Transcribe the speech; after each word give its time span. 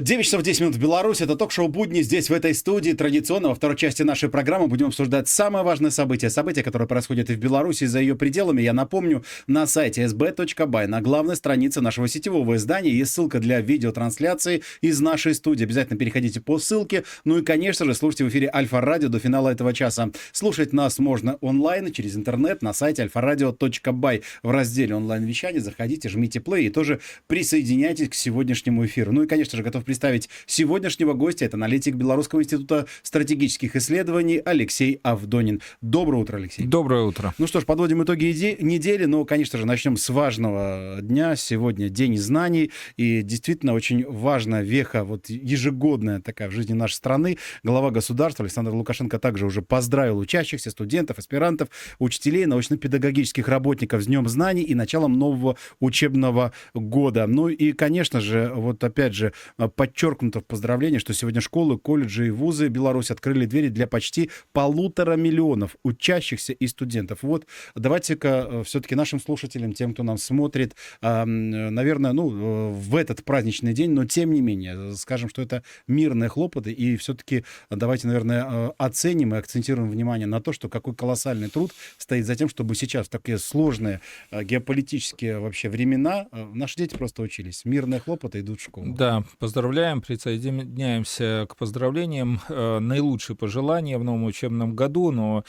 9 0.00 0.24
часов 0.24 0.42
10 0.42 0.60
минут 0.60 0.74
в 0.74 0.80
Беларуси. 0.80 1.22
Это 1.22 1.36
ток-шоу 1.36 1.68
«Будни» 1.68 2.02
здесь, 2.02 2.28
в 2.28 2.32
этой 2.32 2.52
студии. 2.52 2.94
Традиционно 2.94 3.50
во 3.50 3.54
второй 3.54 3.76
части 3.76 4.02
нашей 4.02 4.28
программы 4.28 4.66
будем 4.66 4.86
обсуждать 4.86 5.28
самое 5.28 5.64
важное 5.64 5.92
событие. 5.92 6.30
События, 6.30 6.64
которые 6.64 6.88
происходят 6.88 7.30
и 7.30 7.34
в 7.34 7.38
Беларуси, 7.38 7.84
и 7.84 7.86
за 7.86 8.00
ее 8.00 8.16
пределами. 8.16 8.60
Я 8.60 8.72
напомню, 8.72 9.22
на 9.46 9.68
сайте 9.68 10.02
sb.by, 10.02 10.88
на 10.88 11.00
главной 11.00 11.36
странице 11.36 11.80
нашего 11.80 12.08
сетевого 12.08 12.56
издания 12.56 12.90
есть 12.90 13.12
ссылка 13.12 13.38
для 13.38 13.60
видеотрансляции 13.60 14.62
из 14.80 15.00
нашей 15.00 15.32
студии. 15.32 15.62
Обязательно 15.62 15.96
переходите 15.96 16.40
по 16.40 16.58
ссылке. 16.58 17.04
Ну 17.24 17.38
и, 17.38 17.42
конечно 17.42 17.86
же, 17.86 17.94
слушайте 17.94 18.24
в 18.24 18.30
эфире 18.30 18.50
Альфа-Радио 18.52 19.08
до 19.08 19.20
финала 19.20 19.50
этого 19.50 19.72
часа. 19.72 20.10
Слушать 20.32 20.72
нас 20.72 20.98
можно 20.98 21.38
онлайн, 21.40 21.92
через 21.92 22.16
интернет, 22.16 22.62
на 22.62 22.72
сайте 22.72 23.02
альфа-радио.бай. 23.02 24.22
В 24.42 24.50
разделе 24.50 24.96
онлайн-вещания 24.96 25.60
заходите, 25.60 26.08
жмите 26.08 26.40
плей 26.40 26.66
и 26.66 26.70
тоже 26.70 26.98
присоединяйтесь 27.28 28.08
к 28.08 28.14
сегодняшнему 28.14 28.84
эфиру. 28.86 29.12
Ну 29.12 29.22
и, 29.22 29.28
конечно 29.28 29.56
же, 29.56 29.62
готов 29.62 29.83
представить 29.84 30.28
сегодняшнего 30.46 31.12
гостя. 31.14 31.44
Это 31.44 31.56
аналитик 31.56 31.94
Белорусского 31.94 32.40
института 32.40 32.86
стратегических 33.02 33.76
исследований 33.76 34.40
Алексей 34.44 35.00
Авдонин. 35.02 35.60
Доброе 35.80 36.22
утро, 36.22 36.36
Алексей. 36.38 36.66
Доброе 36.66 37.02
утро. 37.02 37.34
Ну 37.38 37.46
что 37.46 37.60
ж, 37.60 37.64
подводим 37.64 38.02
итоги 38.02 38.24
недели. 38.60 39.04
Но, 39.04 39.24
конечно 39.24 39.58
же, 39.58 39.66
начнем 39.66 39.96
с 39.96 40.08
важного 40.08 40.98
дня. 41.00 41.36
Сегодня 41.36 41.88
День 41.88 42.18
знаний. 42.18 42.70
И 42.96 43.22
действительно 43.22 43.74
очень 43.74 44.04
важная 44.06 44.62
веха, 44.62 45.04
вот 45.04 45.28
ежегодная 45.28 46.20
такая 46.20 46.48
в 46.48 46.52
жизни 46.52 46.72
нашей 46.72 46.94
страны. 46.94 47.38
Глава 47.62 47.90
государства 47.90 48.44
Александр 48.44 48.72
Лукашенко 48.72 49.18
также 49.18 49.46
уже 49.46 49.62
поздравил 49.62 50.18
учащихся, 50.18 50.70
студентов, 50.70 51.18
аспирантов, 51.18 51.68
учителей, 51.98 52.46
научно-педагогических 52.46 53.48
работников 53.48 54.02
с 54.02 54.06
Днем 54.06 54.28
знаний 54.28 54.62
и 54.62 54.74
началом 54.74 55.18
нового 55.18 55.56
учебного 55.80 56.52
года. 56.74 57.26
Ну 57.26 57.48
и, 57.48 57.72
конечно 57.72 58.20
же, 58.20 58.52
вот 58.54 58.82
опять 58.84 59.14
же, 59.14 59.32
подчеркнуто 59.76 60.40
в 60.40 60.44
поздравлении, 60.44 60.98
что 60.98 61.14
сегодня 61.14 61.40
школы, 61.40 61.78
колледжи 61.78 62.28
и 62.28 62.30
вузы 62.30 62.68
Беларуси 62.68 63.12
открыли 63.12 63.46
двери 63.46 63.68
для 63.68 63.86
почти 63.86 64.30
полутора 64.52 65.16
миллионов 65.16 65.76
учащихся 65.82 66.52
и 66.52 66.66
студентов. 66.66 67.20
Вот 67.22 67.46
давайте-ка 67.74 68.46
э, 68.48 68.62
все-таки 68.64 68.94
нашим 68.94 69.20
слушателям, 69.20 69.72
тем, 69.72 69.94
кто 69.94 70.02
нам 70.02 70.18
смотрит, 70.18 70.74
наверное, 71.02 72.12
ну, 72.12 72.30
э, 72.30 72.72
в 72.72 72.96
этот 72.96 73.24
праздничный 73.24 73.72
день, 73.72 73.90
но 73.90 74.04
тем 74.04 74.32
не 74.32 74.40
менее, 74.40 74.94
скажем, 74.96 75.28
что 75.28 75.42
это 75.42 75.62
мирные 75.86 76.28
хлопоты, 76.28 76.72
и 76.72 76.96
все-таки 76.96 77.44
давайте, 77.70 78.06
наверное, 78.06 78.44
э, 78.48 78.70
оценим 78.78 79.34
и 79.34 79.38
акцентируем 79.38 79.90
внимание 79.90 80.26
на 80.26 80.40
то, 80.40 80.52
что 80.52 80.68
какой 80.68 80.94
колоссальный 80.94 81.48
труд 81.48 81.72
стоит 81.98 82.26
за 82.26 82.36
тем, 82.36 82.48
чтобы 82.48 82.74
сейчас 82.74 83.06
в 83.06 83.10
такие 83.10 83.38
сложные 83.38 84.00
геополитические 84.32 85.38
вообще 85.38 85.68
времена 85.68 86.26
наши 86.32 86.76
дети 86.76 86.96
просто 86.96 87.22
учились. 87.22 87.64
Мирные 87.64 88.00
хлопоты 88.00 88.40
идут 88.40 88.60
в 88.60 88.64
школу. 88.64 88.94
Да, 88.94 89.24
поздравляем, 89.54 90.00
присоединяемся 90.00 91.46
к 91.48 91.54
поздравлениям. 91.54 92.40
Э, 92.48 92.80
наилучшие 92.80 93.36
пожелания 93.36 93.98
в 93.98 94.02
новом 94.02 94.24
учебном 94.24 94.74
году, 94.74 95.12
но 95.12 95.44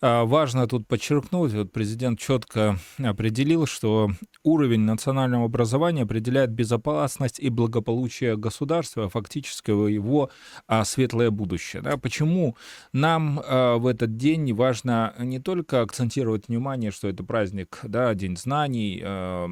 э, 0.00 0.22
важно 0.22 0.66
тут 0.66 0.88
подчеркнуть, 0.88 1.52
вот 1.52 1.70
президент 1.70 2.18
четко 2.18 2.78
определил, 2.98 3.66
что 3.66 4.12
уровень 4.42 4.80
национального 4.80 5.44
образования 5.44 6.02
определяет 6.02 6.50
безопасность 6.50 7.38
и 7.38 7.50
благополучие 7.50 8.36
государства, 8.36 9.08
фактически 9.08 9.70
его 9.70 10.30
а, 10.66 10.84
светлое 10.84 11.30
будущее. 11.30 11.82
Да? 11.82 11.96
Почему 11.98 12.56
нам 12.92 13.40
а, 13.44 13.76
в 13.76 13.86
этот 13.86 14.16
день 14.16 14.52
важно 14.54 15.14
не 15.18 15.38
только 15.38 15.82
акцентировать 15.82 16.48
внимание, 16.48 16.90
что 16.90 17.08
это 17.08 17.22
праздник, 17.24 17.80
да, 17.82 18.14
День 18.14 18.36
знаний, 18.36 19.02
а, 19.04 19.46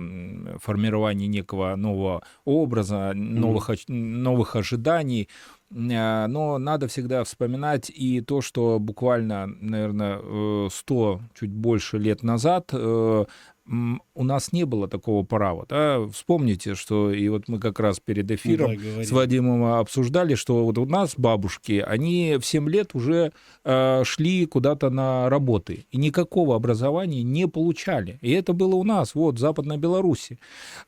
формирование 0.63 1.29
некого 1.29 1.77
нового 1.77 2.23
образа, 2.45 3.13
новых, 3.15 3.69
новых 3.99 4.57
ожиданий, 4.57 5.29
но 5.71 6.59
надо 6.59 6.89
всегда 6.89 7.25
вспоминать 7.25 7.91
и 7.91 8.21
то, 8.21 8.41
что 8.41 8.79
буквально, 8.79 9.47
наверное, 9.47 10.69
100, 10.71 11.21
э, 11.21 11.39
чуть 11.39 11.53
больше 11.53 11.99
лет 11.99 12.23
назад 12.23 12.71
э, 12.73 13.25
у 13.69 14.25
нас 14.25 14.53
не 14.53 14.65
было 14.65 14.89
такого 14.89 15.25
права. 15.25 15.67
Да? 15.69 16.07
Вспомните, 16.13 16.75
что 16.75 17.13
и 17.13 17.29
вот 17.29 17.49
мы 17.49 17.61
как 17.61 17.81
раз 17.81 18.01
перед 18.01 18.31
эфиром 18.31 18.77
да, 18.77 19.05
с 19.05 19.11
Вадимом 19.11 19.65
обсуждали, 19.65 20.35
что 20.35 20.65
вот 20.65 20.79
у 20.79 20.87
нас 20.87 21.15
бабушки, 21.17 21.85
они 21.87 22.37
в 22.41 22.47
7 22.47 22.69
лет 22.69 22.95
уже 22.95 23.33
э, 23.65 24.03
шли 24.05 24.47
куда-то 24.47 24.91
на 24.91 25.29
работы, 25.29 25.87
и 25.91 25.99
никакого 25.99 26.57
образования 26.57 27.23
не 27.23 27.47
получали. 27.47 28.19
И 28.23 28.33
это 28.33 28.53
было 28.53 28.75
у 28.75 28.85
нас, 28.85 29.15
вот, 29.15 29.37
в 29.37 29.39
Западной 29.39 29.77
Беларуси. 29.77 30.39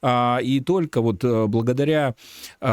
А, 0.02 0.38
и 0.42 0.60
только 0.60 1.02
вот 1.02 1.22
э, 1.22 1.46
благодаря 1.46 2.14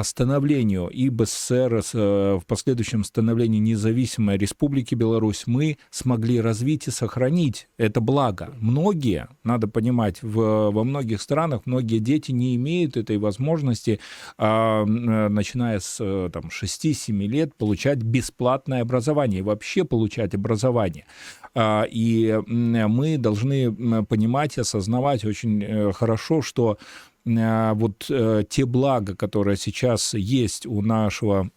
становлению 0.03 0.87
и 0.87 1.09
БССР, 1.09 1.81
э, 1.93 2.39
в 2.41 2.45
последующем 2.47 3.03
становлении 3.03 3.59
независимой 3.59 4.37
Республики 4.37 4.95
Беларусь, 4.95 5.43
мы 5.47 5.77
смогли 5.89 6.39
развить 6.39 6.87
и 6.87 6.91
сохранить 6.91 7.67
это 7.77 7.99
благо. 7.99 8.53
Многие, 8.59 9.27
надо 9.43 9.67
понимать, 9.67 9.96
понимать, 9.97 10.21
в, 10.21 10.71
во 10.71 10.83
многих 10.83 11.21
странах 11.21 11.61
многие 11.65 11.99
дети 11.99 12.31
не 12.31 12.55
имеют 12.55 12.97
этой 12.97 13.17
возможности, 13.17 13.99
а, 14.37 14.85
начиная 14.85 15.79
с 15.79 15.97
э, 15.99 16.29
там, 16.31 16.49
6-7 16.49 17.27
лет, 17.27 17.55
получать 17.55 17.97
бесплатное 17.97 18.81
образование, 18.81 19.41
вообще 19.41 19.83
получать 19.83 20.35
образование. 20.35 21.05
А, 21.55 21.85
и 21.89 22.39
мы 22.47 23.17
должны 23.17 24.05
понимать 24.05 24.57
и 24.57 24.61
осознавать 24.61 25.25
очень 25.25 25.63
э, 25.63 25.91
хорошо, 25.93 26.41
что 26.41 26.77
вот 27.25 28.05
э, 28.09 28.43
те 28.49 28.65
блага, 28.65 29.13
которые 29.13 29.57
сейчас 29.57 30.13
есть 30.13 30.65
у 30.65 30.81
нашего 30.81 31.49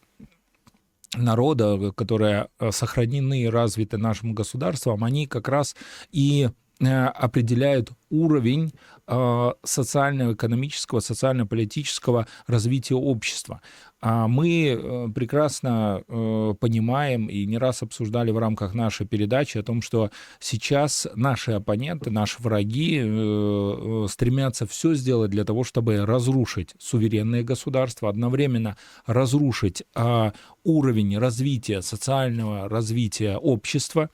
народа, 1.16 1.92
которые 1.92 2.48
сохранены 2.70 3.42
и 3.42 3.48
развиты 3.48 3.96
нашим 3.96 4.34
государством, 4.34 5.04
они 5.04 5.26
как 5.28 5.48
раз 5.48 5.76
и 6.10 6.48
определяют 6.88 7.90
уровень 8.10 8.72
э, 9.06 9.50
социального, 9.64 10.32
экономического, 10.34 11.00
социально-политического 11.00 12.26
развития 12.46 12.94
общества. 12.94 13.60
А 14.00 14.28
мы 14.28 14.68
э, 14.68 15.08
прекрасно 15.14 16.02
э, 16.08 16.54
понимаем 16.58 17.26
и 17.26 17.44
не 17.44 17.58
раз 17.58 17.82
обсуждали 17.82 18.30
в 18.30 18.38
рамках 18.38 18.74
нашей 18.74 19.06
передачи 19.06 19.58
о 19.58 19.62
том, 19.62 19.82
что 19.82 20.10
сейчас 20.38 21.06
наши 21.14 21.52
оппоненты, 21.52 22.10
наши 22.10 22.36
враги 22.40 23.00
стремятся 24.08 24.66
все 24.66 24.94
сделать 24.94 25.30
для 25.30 25.44
того, 25.44 25.64
чтобы 25.64 26.06
разрушить 26.06 26.74
суверенное 26.78 27.42
государство, 27.42 28.08
одновременно 28.08 28.76
разрушить 29.06 29.82
а, 29.94 30.32
уровень 30.64 31.18
развития, 31.18 31.82
социального 31.82 32.68
развития 32.68 33.36
общества, 33.36 34.10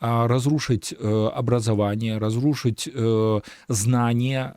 а, 0.00 0.26
разрушить 0.26 0.94
образование, 0.98 2.18
разрушить 2.18 2.88
знания, 3.68 4.54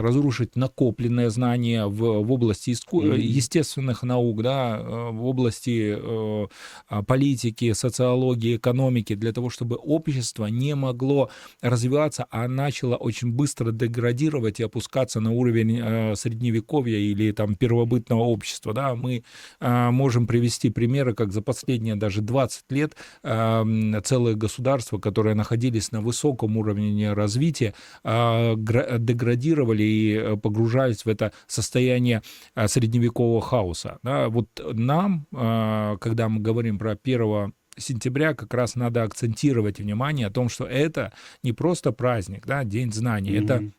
разрушить 0.00 0.56
накопленное 0.56 1.30
знание 1.30 1.86
в, 1.86 2.22
в 2.22 2.32
области 2.32 2.70
иску... 2.70 3.02
mm-hmm. 3.02 3.83
Естественных 3.84 4.02
наук, 4.02 4.42
да, 4.42 4.78
э, 4.78 5.10
в 5.12 5.24
области 5.26 5.96
э, 5.96 6.46
а, 6.88 7.02
политики, 7.02 7.72
социологии, 7.72 8.56
экономики, 8.56 9.14
для 9.14 9.32
того, 9.32 9.50
чтобы 9.50 9.76
общество 9.76 10.46
не 10.46 10.74
могло 10.74 11.30
развиваться, 11.62 12.26
а 12.30 12.48
начало 12.48 12.96
очень 12.96 13.32
быстро 13.32 13.72
деградировать 13.72 14.60
и 14.60 14.64
опускаться 14.64 15.20
на 15.20 15.32
уровень 15.32 15.80
э, 15.82 16.14
средневековья 16.16 16.98
или 16.98 17.32
там 17.32 17.54
первобытного 17.54 18.22
общества. 18.22 18.72
Да. 18.72 18.94
Мы 18.94 19.24
можем 19.60 20.26
привести 20.26 20.70
примеры, 20.70 21.14
как 21.14 21.32
за 21.32 21.42
последние 21.42 21.96
даже 21.96 22.20
20 22.20 22.72
лет 22.72 22.96
целые 23.22 24.36
государства, 24.36 24.98
которые 24.98 25.34
находились 25.34 25.92
на 25.92 26.00
высоком 26.00 26.56
уровне 26.56 27.12
развития, 27.12 27.74
деградировали 28.04 29.82
и 29.82 30.36
погружались 30.36 31.04
в 31.04 31.08
это 31.08 31.32
состояние 31.46 32.22
средневекового 32.66 33.40
хаоса. 33.40 33.73
Да, 34.02 34.28
вот 34.28 34.48
нам, 34.72 35.26
а, 35.32 35.96
когда 35.98 36.28
мы 36.28 36.40
говорим 36.40 36.78
про 36.78 36.96
первого 36.96 37.52
сентября 37.76 38.34
как 38.34 38.54
раз 38.54 38.76
надо 38.76 39.02
акцентировать 39.02 39.78
внимание 39.78 40.28
о 40.28 40.30
том, 40.30 40.48
что 40.48 40.64
это 40.64 41.12
не 41.42 41.52
просто 41.52 41.92
праздник, 41.92 42.46
да, 42.46 42.64
День 42.64 42.92
знаний, 42.92 43.32
mm-hmm. 43.32 43.44
это 43.44 43.72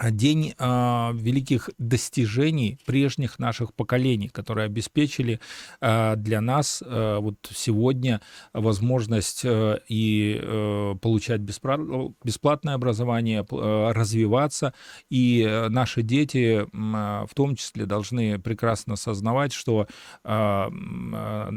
день 0.00 0.54
э, 0.58 1.10
великих 1.14 1.70
достижений 1.78 2.78
прежних 2.86 3.38
наших 3.38 3.74
поколений, 3.74 4.28
которые 4.28 4.66
обеспечили 4.66 5.38
э, 5.80 6.14
для 6.16 6.40
нас 6.40 6.82
э, 6.84 7.18
вот 7.20 7.36
сегодня 7.52 8.20
возможность 8.54 9.44
э, 9.44 9.80
и 9.88 10.40
э, 10.42 10.94
получать 11.00 11.40
бесплатное 11.40 12.74
образование, 12.74 13.46
э, 13.50 13.92
развиваться, 13.92 14.72
и 15.10 15.66
наши 15.68 16.02
дети 16.02 16.62
э, 16.62 16.66
в 16.72 17.34
том 17.34 17.54
числе 17.56 17.84
должны 17.84 18.38
прекрасно 18.38 18.94
осознавать, 18.94 19.52
что 19.52 19.86
э, 20.24 20.70
э, 20.70 21.50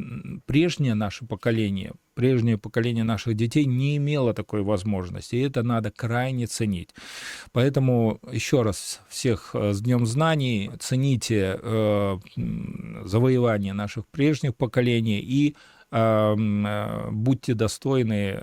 прежнее 0.46 0.94
наше 0.94 1.26
поколение 1.26 1.94
прежнее 2.16 2.58
поколение 2.58 3.04
наших 3.04 3.36
детей 3.36 3.66
не 3.66 3.98
имело 3.98 4.34
такой 4.34 4.64
возможности, 4.64 5.36
и 5.36 5.42
это 5.42 5.62
надо 5.62 5.92
крайне 5.92 6.48
ценить. 6.48 6.90
Поэтому 7.52 8.20
еще 8.32 8.62
раз 8.62 9.02
всех 9.10 9.52
э, 9.54 9.74
с 9.74 9.82
Днем 9.82 10.06
Знаний, 10.06 10.72
цените 10.80 11.60
э, 11.62 12.18
завоевания 13.04 13.74
наших 13.74 14.06
прежних 14.08 14.56
поколений 14.56 15.20
и 15.20 15.56
будьте 15.96 17.54
достойны 17.54 18.38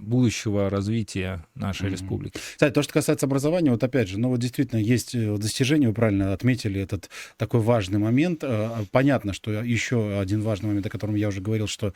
будущего 0.00 0.70
развития 0.70 1.44
нашей 1.54 1.88
mm-hmm. 1.88 1.92
республики. 1.92 2.38
Кстати, 2.52 2.72
то, 2.72 2.82
что 2.82 2.92
касается 2.94 3.26
образования, 3.26 3.70
вот 3.70 3.84
опять 3.84 4.08
же, 4.08 4.18
ну 4.18 4.30
вот 4.30 4.40
действительно 4.40 4.80
есть 4.80 5.14
э, 5.14 5.36
достижения, 5.36 5.88
вы 5.88 5.94
правильно 5.94 6.32
отметили 6.32 6.80
этот 6.80 7.10
такой 7.36 7.60
важный 7.60 7.98
момент. 7.98 8.42
Э, 8.42 8.70
понятно, 8.90 9.34
что 9.34 9.50
еще 9.50 10.18
один 10.18 10.40
важный 10.40 10.68
момент, 10.68 10.86
о 10.86 10.90
котором 10.90 11.16
я 11.16 11.28
уже 11.28 11.42
говорил, 11.42 11.66
что 11.66 11.92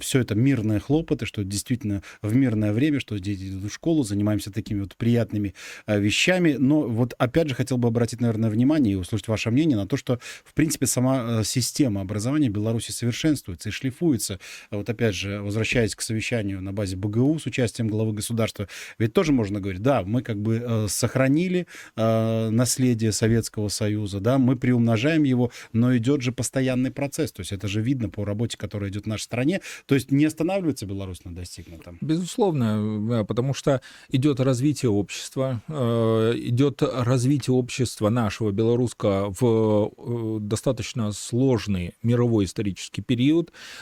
все 0.00 0.20
это 0.20 0.34
мирные 0.34 0.78
хлопоты, 0.78 1.24
что 1.24 1.42
действительно 1.42 2.02
в 2.20 2.34
мирное 2.34 2.72
время, 2.72 3.00
что 3.00 3.18
дети 3.18 3.48
идут 3.48 3.70
в 3.70 3.74
школу, 3.74 4.02
занимаемся 4.02 4.52
такими 4.52 4.80
вот 4.80 4.94
приятными 4.96 5.54
вещами. 5.86 6.56
Но 6.58 6.82
вот 6.82 7.14
опять 7.18 7.48
же 7.48 7.54
хотел 7.54 7.78
бы 7.78 7.88
обратить, 7.88 8.20
наверное, 8.20 8.50
внимание 8.50 8.92
и 8.92 8.96
услышать 8.96 9.28
ваше 9.28 9.50
мнение 9.50 9.76
на 9.76 9.86
то, 9.86 9.96
что, 9.96 10.18
в 10.44 10.52
принципе, 10.52 10.86
сама 10.86 11.42
система 11.44 12.02
образования 12.02 12.50
в 12.50 12.52
Беларуси 12.52 12.90
совершенствуется 12.90 13.70
и 13.70 13.72
шлифуется 13.72 14.01
шлифуется. 14.02 14.38
Вот 14.70 14.88
опять 14.88 15.14
же, 15.14 15.40
возвращаясь 15.40 15.94
к 15.94 16.00
совещанию 16.00 16.60
на 16.60 16.72
базе 16.72 16.96
БГУ 16.96 17.38
с 17.38 17.46
участием 17.46 17.88
главы 17.88 18.12
государства, 18.12 18.68
ведь 18.98 19.12
тоже 19.12 19.32
можно 19.32 19.60
говорить, 19.60 19.82
да, 19.82 20.02
мы 20.04 20.22
как 20.22 20.40
бы 20.40 20.62
э, 20.64 20.86
сохранили 20.88 21.66
э, 21.96 22.50
наследие 22.50 23.12
Советского 23.12 23.68
Союза, 23.68 24.20
да, 24.20 24.38
мы 24.38 24.56
приумножаем 24.56 25.22
его, 25.22 25.50
но 25.72 25.96
идет 25.96 26.22
же 26.22 26.32
постоянный 26.32 26.90
процесс, 26.90 27.32
то 27.32 27.40
есть 27.40 27.52
это 27.52 27.68
же 27.68 27.80
видно 27.80 28.08
по 28.08 28.24
работе, 28.24 28.56
которая 28.56 28.90
идет 28.90 29.04
в 29.04 29.08
нашей 29.08 29.24
стране, 29.24 29.60
то 29.86 29.94
есть 29.94 30.10
не 30.10 30.24
останавливается 30.24 30.86
Беларусь 30.86 31.24
на 31.24 31.34
достигнутом. 31.34 31.98
Безусловно, 32.00 33.24
потому 33.28 33.54
что 33.54 33.80
идет 34.08 34.40
развитие 34.40 34.90
общества, 34.90 35.62
э, 35.68 36.32
идет 36.36 36.82
развитие 36.82 37.54
общества 37.54 38.08
нашего 38.08 38.50
белорусского 38.50 39.34
в 39.38 39.92
э, 39.96 40.38
достаточно 40.40 41.12
сложный 41.12 41.94
мировой 42.02 42.44
исторический 42.44 43.02
период, 43.02 43.52
а, 43.52 43.81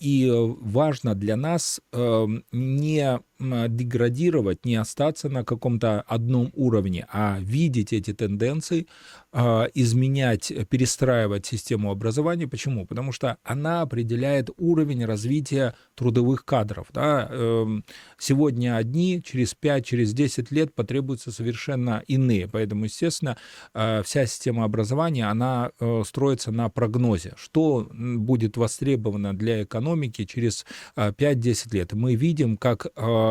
и 0.00 0.30
важно 0.32 1.14
для 1.14 1.36
нас 1.36 1.80
эм, 1.92 2.44
не 2.52 3.20
деградировать, 3.40 4.64
не 4.64 4.76
остаться 4.76 5.28
на 5.28 5.44
каком-то 5.44 6.02
одном 6.02 6.50
уровне, 6.54 7.06
а 7.12 7.38
видеть 7.40 7.92
эти 7.92 8.12
тенденции, 8.12 8.86
а, 9.32 9.68
изменять, 9.74 10.52
перестраивать 10.68 11.46
систему 11.46 11.92
образования. 11.92 12.48
Почему? 12.48 12.84
Потому 12.86 13.12
что 13.12 13.36
она 13.44 13.82
определяет 13.82 14.50
уровень 14.58 15.04
развития 15.04 15.74
трудовых 15.94 16.44
кадров. 16.44 16.88
Да? 16.92 17.28
Эм, 17.30 17.84
сегодня 18.18 18.76
одни, 18.76 19.22
через 19.22 19.54
5, 19.54 19.86
через 19.86 20.12
10 20.14 20.50
лет 20.50 20.74
потребуются 20.74 21.30
совершенно 21.30 22.02
иные. 22.08 22.48
Поэтому, 22.48 22.86
естественно, 22.86 23.36
э, 23.72 24.02
вся 24.04 24.26
система 24.26 24.64
образования, 24.64 25.26
она 25.30 25.70
э, 25.78 26.02
строится 26.04 26.50
на 26.50 26.68
прогнозе, 26.68 27.34
что 27.36 27.88
будет 27.92 28.56
востребовано 28.56 29.32
для 29.32 29.62
экономики 29.62 30.24
через 30.24 30.66
5-10 30.96 31.68
э, 31.72 31.76
лет. 31.76 31.92
Мы 31.92 32.16
видим, 32.16 32.56
как 32.56 32.86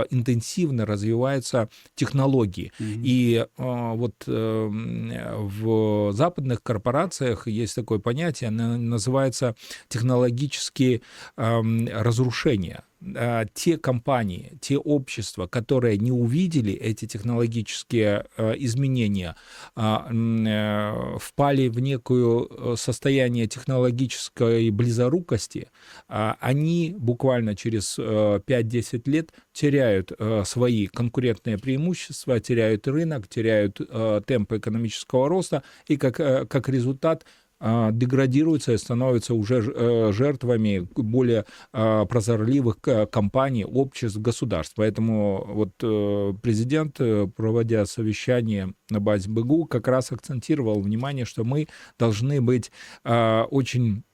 интенсивно 0.09 0.85
развиваются 0.85 1.69
технологии. 1.95 2.71
Mm-hmm. 2.79 3.01
И 3.03 3.45
вот 3.57 4.15
в 4.27 6.11
западных 6.13 6.61
корпорациях 6.63 7.47
есть 7.47 7.75
такое 7.75 7.99
понятие, 7.99 8.49
оно 8.49 8.77
называется 8.77 9.55
технологические 9.87 11.01
разрушения. 11.35 12.83
А, 13.15 13.45
те 13.53 13.77
компании, 13.77 14.57
те 14.59 14.77
общества, 14.77 15.47
которые 15.47 15.97
не 15.97 16.11
увидели 16.11 16.73
эти 16.73 17.05
технологические 17.05 18.25
а, 18.35 18.51
изменения, 18.53 19.35
а, 19.75 20.09
э, 20.11 21.17
впали 21.19 21.69
в 21.69 21.79
некое 21.79 22.45
э, 22.49 22.75
состояние 22.77 23.47
технологической 23.47 24.69
близорукости, 24.69 25.69
они 26.07 26.95
буквально 26.97 27.55
через 27.55 27.97
5-10 27.97 29.01
э, 29.05 29.09
лет 29.09 29.33
теряют 29.53 30.11
свои 30.45 30.87
конкурентные 30.87 31.57
преимущества, 31.57 32.39
теряют 32.39 32.87
рынок, 32.87 33.27
теряют 33.27 33.79
темпы 34.25 34.57
экономического 34.57 35.29
роста, 35.29 35.63
и 35.87 35.97
как, 35.97 36.15
как 36.15 36.69
результат 36.69 37.25
деградируются 37.61 38.73
и 38.73 38.77
становятся 38.77 39.33
уже 39.33 39.57
э, 39.59 40.11
жертвами 40.13 40.87
более 40.95 41.45
а, 41.73 42.05
прозорливых 42.05 42.77
компаний, 43.11 43.65
обществ, 43.65 44.19
государств. 44.19 44.73
Поэтому 44.77 45.45
вот 45.45 45.71
э, 45.83 46.33
президент, 46.41 46.99
э, 46.99 47.27
проводя 47.27 47.85
совещание 47.85 48.73
на 48.89 48.99
базе 48.99 49.29
БГУ, 49.29 49.65
как 49.65 49.87
раз 49.87 50.11
акцентировал 50.11 50.81
внимание, 50.81 51.25
что 51.25 51.43
мы 51.43 51.67
должны 51.97 52.41
быть 52.41 52.71
а, 53.03 53.45
очень 53.45 53.97
а, 53.99 54.08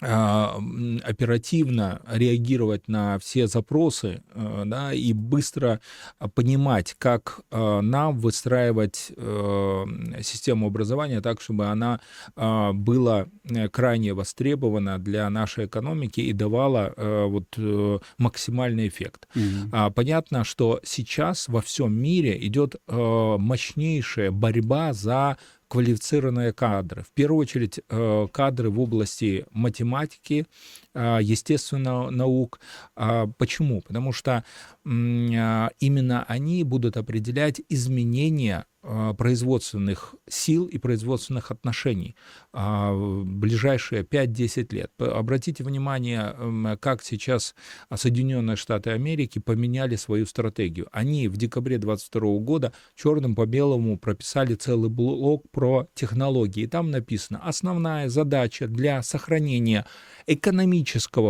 оперативно 0.00 2.02
реагировать 2.06 2.86
на 2.86 3.18
все 3.18 3.46
запросы 3.46 4.22
э, 4.34 4.62
да, 4.66 4.92
и 4.92 5.14
быстро 5.14 5.80
понимать, 6.34 6.94
как 6.98 7.40
э, 7.50 7.80
нам 7.80 8.18
выстраивать 8.18 9.10
э, 9.16 9.84
систему 10.22 10.66
образования 10.66 11.22
так, 11.22 11.40
чтобы 11.40 11.66
она 11.66 12.00
была 12.36 13.26
крайне 13.70 14.12
востребована 14.12 14.98
для 14.98 15.30
нашей 15.30 15.66
экономики 15.66 16.20
и 16.20 16.32
давала 16.32 16.92
вот, 16.96 17.56
максимальный 18.18 18.88
эффект. 18.88 19.28
Mm-hmm. 19.34 19.92
Понятно, 19.92 20.44
что 20.44 20.80
сейчас 20.84 21.48
во 21.48 21.62
всем 21.62 21.94
мире 21.94 22.36
идет 22.46 22.76
мощнейшая 22.88 24.30
борьба 24.30 24.92
за 24.92 25.38
квалифицированные 25.68 26.52
кадры. 26.52 27.02
В 27.02 27.12
первую 27.12 27.40
очередь 27.40 27.80
э, 27.88 28.26
кадры 28.32 28.70
в 28.70 28.80
области 28.80 29.46
математики, 29.50 30.46
э, 30.96 31.18
естественных 31.22 32.10
наук. 32.10 32.60
А 32.96 33.26
почему? 33.38 33.82
Потому 33.82 34.12
что 34.12 34.44
а, 34.84 35.70
именно 35.80 36.24
они 36.28 36.64
будут 36.64 36.96
определять 36.96 37.60
изменения 37.68 38.66
а, 38.82 39.14
производственных 39.14 40.14
сил 40.28 40.66
и 40.66 40.78
производственных 40.78 41.50
отношений 41.50 42.14
в 42.52 43.24
ближайшие 43.24 44.02
5-10 44.02 44.74
лет. 44.74 44.90
Обратите 44.98 45.64
внимание, 45.64 46.76
как 46.80 47.02
сейчас 47.02 47.54
Соединенные 47.94 48.56
Штаты 48.56 48.90
Америки 48.90 49.38
поменяли 49.38 49.96
свою 49.96 50.24
стратегию. 50.24 50.88
Они 50.92 51.28
в 51.28 51.36
декабре 51.36 51.78
2022 51.78 52.38
года 52.38 52.72
черным 52.94 53.34
по 53.34 53.44
белому 53.44 53.98
прописали 53.98 54.54
целый 54.54 54.88
блок 54.88 55.50
про 55.50 55.88
технологии. 55.94 56.66
Там 56.66 56.90
написано, 56.90 57.40
основная 57.42 58.08
задача 58.08 58.68
для 58.68 59.02
сохранения 59.02 59.84
экономического 60.26 60.85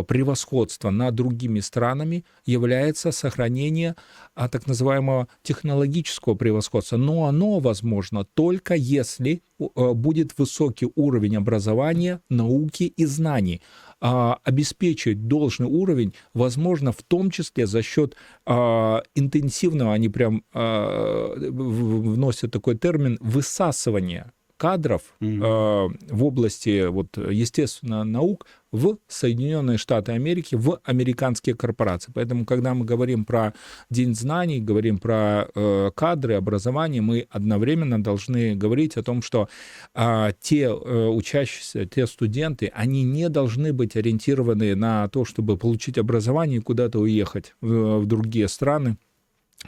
превосходства 0.07 0.89
над 0.89 1.15
другими 1.15 1.59
странами 1.59 2.25
является 2.45 3.11
сохранение 3.11 3.95
а, 4.35 4.49
так 4.49 4.67
называемого 4.67 5.27
технологического 5.43 6.35
превосходства. 6.35 6.97
Но 6.97 7.25
оно 7.25 7.59
возможно 7.59 8.25
только 8.25 8.75
если 8.75 9.41
а, 9.59 9.93
будет 9.93 10.37
высокий 10.37 10.87
уровень 10.95 11.37
образования, 11.37 12.21
науки 12.29 12.83
и 12.83 13.05
знаний. 13.05 13.61
А, 13.99 14.39
обеспечить 14.43 15.27
должный 15.27 15.67
уровень 15.67 16.13
возможно 16.33 16.91
в 16.91 17.01
том 17.01 17.31
числе 17.31 17.65
за 17.65 17.81
счет 17.81 18.15
а, 18.45 19.01
интенсивного, 19.15 19.93
они 19.93 20.09
прям 20.09 20.43
а, 20.53 21.33
вносят 21.35 22.51
такой 22.51 22.77
термин, 22.77 23.17
высасывания 23.21 24.33
кадров 24.57 25.01
mm-hmm. 25.21 25.39
э, 25.39 26.13
в 26.13 26.23
области 26.23 26.87
вот, 26.87 27.15
естественно 27.17 28.03
наук 28.03 28.47
в 28.71 28.97
Соединенные 29.07 29.77
Штаты 29.77 30.11
Америки, 30.11 30.55
в 30.55 30.79
американские 30.83 31.55
корпорации. 31.55 32.11
Поэтому, 32.13 32.45
когда 32.45 32.73
мы 32.73 32.85
говорим 32.85 33.25
про 33.25 33.53
День 33.89 34.13
знаний, 34.13 34.59
говорим 34.59 34.97
про 34.97 35.47
э, 35.53 35.91
кадры, 35.95 36.35
образование, 36.35 37.01
мы 37.01 37.27
одновременно 37.29 38.01
должны 38.01 38.55
говорить 38.55 38.97
о 38.97 39.03
том, 39.03 39.21
что 39.21 39.49
э, 39.95 40.31
те 40.41 40.63
э, 40.63 41.07
учащиеся, 41.07 41.85
те 41.85 42.07
студенты, 42.07 42.71
они 42.73 43.03
не 43.03 43.29
должны 43.29 43.73
быть 43.73 43.95
ориентированы 43.95 44.75
на 44.75 45.07
то, 45.09 45.25
чтобы 45.25 45.57
получить 45.57 45.97
образование 45.97 46.59
и 46.59 46.61
куда-то 46.61 46.99
уехать 46.99 47.53
в, 47.61 47.99
в 47.99 48.05
другие 48.05 48.47
страны 48.47 48.97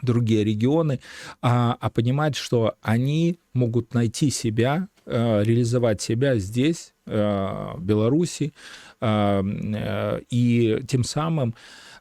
другие 0.02 0.44
регионы, 0.44 1.00
а, 1.42 1.78
а 1.80 1.90
понимать, 1.90 2.36
что 2.36 2.76
они 2.82 3.40
могут 3.54 3.94
найти 3.94 4.30
себя, 4.30 4.88
э, 5.06 5.44
реализовать 5.44 6.02
себя 6.02 6.38
здесь, 6.38 6.94
э, 7.06 7.72
в 7.76 7.84
Беларуси, 7.84 8.54
и 9.02 10.84
тем 10.88 11.04
самым 11.04 11.56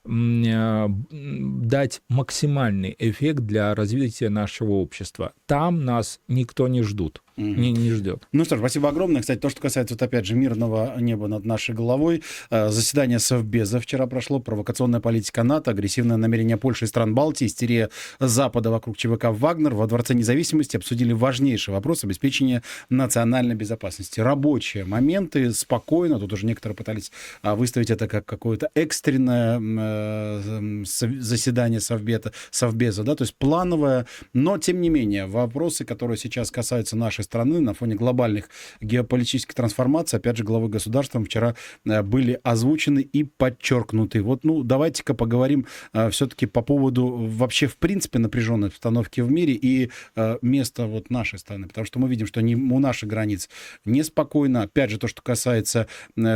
дать 0.04 2.00
максимальный 2.08 2.94
эффект 2.98 3.40
для 3.40 3.74
развития 3.74 4.28
нашего 4.30 4.72
общества. 4.72 5.32
Там 5.46 5.84
нас 5.84 6.20
никто 6.28 6.68
не 6.68 6.82
ждут. 6.82 7.22
Не, 7.38 7.73
не 7.73 7.90
ждет. 7.92 8.26
Ну 8.33 8.45
что 8.45 8.57
ж, 8.57 8.59
спасибо 8.59 8.88
огромное. 8.88 9.21
Кстати, 9.21 9.38
то, 9.38 9.49
что 9.49 9.61
касается, 9.61 9.95
вот 9.95 10.02
опять 10.02 10.26
же, 10.26 10.35
мирного 10.35 10.95
неба 11.00 11.28
над 11.28 11.45
нашей 11.45 11.75
головой, 11.75 12.23
э, 12.50 12.68
заседание 12.71 13.18
Совбеза 13.18 13.80
вчера 13.80 14.07
прошло, 14.07 14.40
провокационная 14.40 15.00
политика 15.00 15.42
НАТО, 15.45 15.71
агрессивное 15.71 16.16
намерение 16.16 16.57
Польши 16.57 16.87
и 16.87 16.88
стран 16.88 17.14
Балтии, 17.14 17.47
истерия 17.47 17.90
Запада 18.18 18.71
вокруг 18.71 18.97
ЧВК 18.97 19.26
«Вагнер» 19.26 19.75
во 19.75 19.87
Дворце 19.87 20.14
независимости 20.14 20.76
обсудили 20.76 21.12
важнейший 21.12 21.73
вопрос 21.73 22.04
обеспечения 22.04 22.62
национальной 22.90 23.54
безопасности. 23.54 24.21
Рабочие 24.21 24.85
моменты, 24.85 25.52
спокойно, 25.52 26.18
тут 26.18 26.33
уже 26.33 26.47
некоторые 26.47 26.76
пытались 26.76 27.12
а, 27.42 27.54
выставить 27.54 27.90
это 27.90 28.09
как 28.09 28.26
какое-то 28.26 28.71
экстренное 28.75 29.61
э, 29.61 30.85
заседание 30.85 31.80
Совбета, 31.80 32.33
Совбеза, 32.50 33.04
да, 33.04 33.14
то 33.14 33.23
есть 33.23 33.35
плановое, 33.37 34.07
но 34.33 34.59
тем 34.59 34.80
не 34.80 34.88
менее 34.88 35.26
вопросы, 35.26 35.85
которые 35.85 36.16
сейчас 36.16 36.50
касаются 36.50 36.97
нашей 36.97 37.27
страны 37.28 37.61
на 37.61 37.75
фоне 37.75 37.94
глобальных 37.94 38.49
геополитических 38.80 39.54
трансформаций, 39.54 40.18
опять 40.18 40.38
же, 40.38 40.44
главой 40.44 40.70
государства 40.70 41.23
вчера 41.23 41.54
э, 41.85 42.02
были 42.02 42.40
озвучены 42.42 43.00
и 43.00 43.23
подчеркнуты. 43.25 44.23
Вот, 44.23 44.44
ну, 44.44 44.62
давайте-ка 44.62 45.12
поговорим 45.12 45.66
э, 45.92 46.08
все-таки 46.08 46.47
по 46.47 46.62
поводу 46.62 47.06
вообще, 47.06 47.66
в 47.66 47.76
принципе, 47.76 48.18
напряженной 48.18 48.68
обстановки 48.68 49.20
в 49.20 49.30
мире 49.30 49.52
и 49.52 49.90
э, 50.16 50.38
места 50.40 50.87
вот 50.87 51.11
нашей 51.11 51.38
страны, 51.38 51.68
потому 51.68 51.85
что 51.85 51.99
мы 51.99 52.08
видим, 52.08 52.26
что 52.26 52.40
не, 52.40 52.56
у 52.56 52.78
наших 52.78 53.11
границ 53.11 53.50
неспокойно. 53.85 54.62
Опять 54.62 54.90
же, 54.90 54.99
то, 54.99 55.06
что 55.06 55.20
касается, 55.20 55.87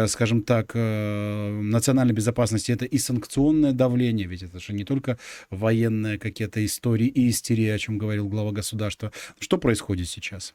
скажем 0.08 0.42
так, 0.42 0.74
национальной 0.74 2.14
безопасности, 2.14 2.72
это 2.72 2.84
и 2.84 2.98
санкционное 2.98 3.72
давление, 3.72 4.26
ведь 4.26 4.42
это 4.42 4.60
же 4.60 4.74
не 4.74 4.84
только 4.84 5.18
военные 5.50 6.18
какие-то 6.18 6.62
истории 6.64 7.06
и 7.06 7.30
истерии, 7.30 7.68
о 7.68 7.78
чем 7.78 7.98
говорил 7.98 8.28
глава 8.28 8.52
государства. 8.52 9.12
Что 9.38 9.58
происходит 9.58 10.08
сейчас? 10.08 10.54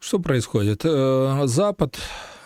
Что 0.00 0.18
происходит? 0.18 0.80
Э, 0.84 1.42
Запад, 1.44 1.98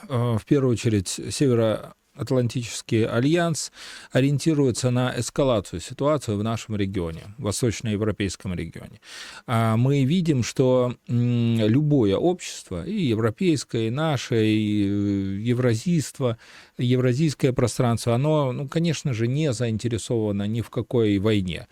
э, 0.08 0.37
в 0.37 0.44
первую 0.44 0.73
очередь, 0.73 1.08
северо 1.08 1.94
Атлантический 2.16 3.04
альянс 3.04 3.73
ориентируется 4.12 4.90
на 4.90 5.12
эскалацию 5.18 5.80
ситуации 5.80 6.34
в 6.34 6.44
нашем 6.44 6.76
регионе, 6.76 7.23
в 7.38 7.42
восточноевропейском 7.42 8.54
регионе. 8.54 9.00
А 9.49 9.76
мы 9.76 10.04
видим, 10.04 10.44
что 10.44 10.94
любое 11.08 12.16
общество, 12.16 12.87
и 12.87 13.02
европейское, 13.06 13.88
и 13.88 13.90
наше, 13.90 14.46
и 14.46 14.84
э, 14.84 15.40
евразийство, 15.40 16.38
евразийское 16.78 17.52
пространство, 17.52 18.14
оно, 18.14 18.52
ну, 18.52 18.68
конечно 18.68 19.12
же, 19.12 19.26
не 19.26 19.52
заинтересовано 19.52 20.44
ни 20.44 20.61
в 20.61 20.70
какой 20.70 21.18
войне. 21.18 21.66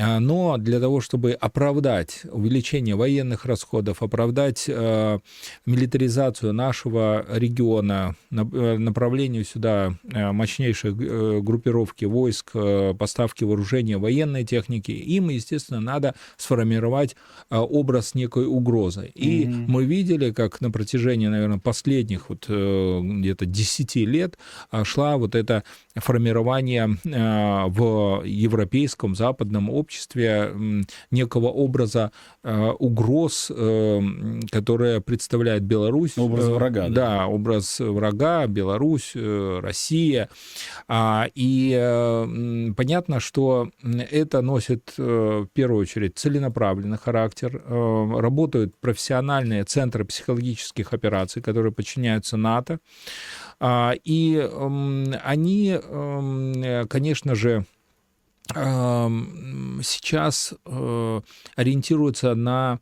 А, 0.00 0.20
но 0.20 0.56
для 0.58 0.78
того, 0.80 1.00
чтобы 1.00 1.32
оправдать 1.32 2.22
увеличение 2.30 2.94
военных 2.94 3.44
расходов, 3.44 4.02
оправдать 4.02 4.64
э, 4.68 5.18
милитаризацию 5.66 6.52
нашего 6.52 7.26
региона, 7.28 8.14
э, 8.30 8.76
направлению 8.78 9.44
сюда 9.44 9.94
э, 10.10 10.30
мощнейшей 10.30 10.92
группировки 11.40 12.04
войск, 12.04 12.52
поставки 12.98 13.44
вооружения, 13.44 13.98
военной 13.98 14.44
техники, 14.44 14.92
им, 14.92 15.28
естественно, 15.30 15.80
надо 15.80 16.14
сформировать 16.36 17.16
образ 17.50 18.14
некой 18.14 18.46
угрозы. 18.46 19.10
И 19.14 19.44
mm-hmm. 19.44 19.64
мы 19.68 19.84
видели, 19.84 20.30
как 20.30 20.60
на 20.60 20.70
протяжении, 20.70 21.26
наверное, 21.26 21.58
последних 21.58 22.28
вот 22.28 22.46
где-то 22.48 23.46
10 23.46 23.96
лет 23.96 24.38
шла 24.84 25.16
вот 25.16 25.34
это 25.34 25.64
формирование 25.94 26.96
в 27.04 28.22
европейском, 28.24 29.14
западном 29.14 29.70
обществе 29.70 29.87
обществе 29.88 30.52
некого 31.10 31.46
образа 31.46 32.12
э, 32.44 32.70
угроз, 32.78 33.50
э, 33.50 34.00
которые 34.50 35.00
представляет 35.00 35.62
Беларусь. 35.62 36.18
Образ 36.18 36.44
врага. 36.44 36.88
Да, 36.88 36.94
да 36.94 37.26
образ 37.26 37.80
врага, 37.80 38.46
Беларусь, 38.46 39.12
э, 39.14 39.60
Россия. 39.62 40.28
А, 40.88 41.26
и 41.34 42.74
понятно, 42.76 43.20
что 43.20 43.70
это 44.10 44.42
носит 44.42 44.92
в 44.96 45.48
первую 45.54 45.80
очередь 45.82 46.18
целенаправленный 46.18 46.98
характер. 46.98 47.62
Работают 47.66 48.78
профессиональные 48.78 49.64
центры 49.64 50.04
психологических 50.04 50.92
операций, 50.92 51.40
которые 51.40 51.72
подчиняются 51.72 52.36
НАТО. 52.36 52.78
А, 53.60 53.94
и 54.04 54.38
они, 55.24 55.78
конечно 56.88 57.34
же, 57.34 57.64
сейчас 58.54 60.54
э, 60.64 61.20
ориентируются 61.54 62.34
на 62.34 62.80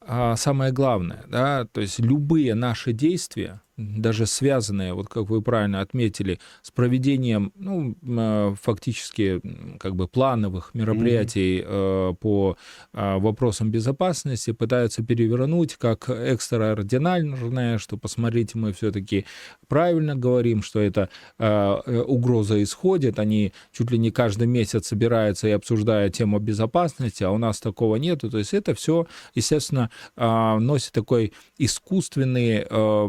а, 0.00 0.36
самое 0.36 0.72
главное, 0.72 1.24
да, 1.28 1.66
то 1.66 1.80
есть 1.80 1.98
любые 1.98 2.54
наши 2.54 2.92
действия, 2.92 3.60
даже 3.78 4.26
связанные, 4.26 4.92
вот 4.92 5.08
как 5.08 5.30
вы 5.30 5.42
правильно 5.42 5.80
отметили, 5.80 6.38
с 6.62 6.70
проведением, 6.70 7.52
ну, 7.56 7.96
а, 8.06 8.54
фактически, 8.60 9.40
как 9.78 9.96
бы 9.96 10.08
плановых 10.08 10.74
мероприятий 10.74 11.60
mm-hmm. 11.60 12.16
по 12.16 12.56
а, 12.92 13.18
вопросам 13.18 13.70
безопасности, 13.70 14.50
пытаются 14.52 15.02
перевернуть 15.02 15.76
как 15.76 16.08
экстраординарное, 16.10 17.78
что, 17.78 17.96
посмотрите, 17.96 18.58
мы 18.58 18.72
все-таки 18.72 19.26
правильно 19.68 20.16
говорим, 20.16 20.62
что 20.62 20.80
это 20.80 21.08
э, 21.38 22.02
угроза 22.06 22.62
исходит, 22.62 23.18
они 23.18 23.52
чуть 23.72 23.90
ли 23.90 23.98
не 23.98 24.10
каждый 24.10 24.46
месяц 24.46 24.88
собираются 24.88 25.48
и 25.48 25.52
обсуждают 25.52 26.14
тему 26.14 26.38
безопасности, 26.38 27.22
а 27.22 27.30
у 27.30 27.38
нас 27.38 27.60
такого 27.60 27.96
нету, 27.96 28.30
то 28.30 28.38
есть 28.38 28.54
это 28.54 28.74
все, 28.74 29.06
естественно, 29.34 29.90
носит 30.16 30.92
такой 30.92 31.32
искусственный 31.58 32.66
Э, 32.70 33.08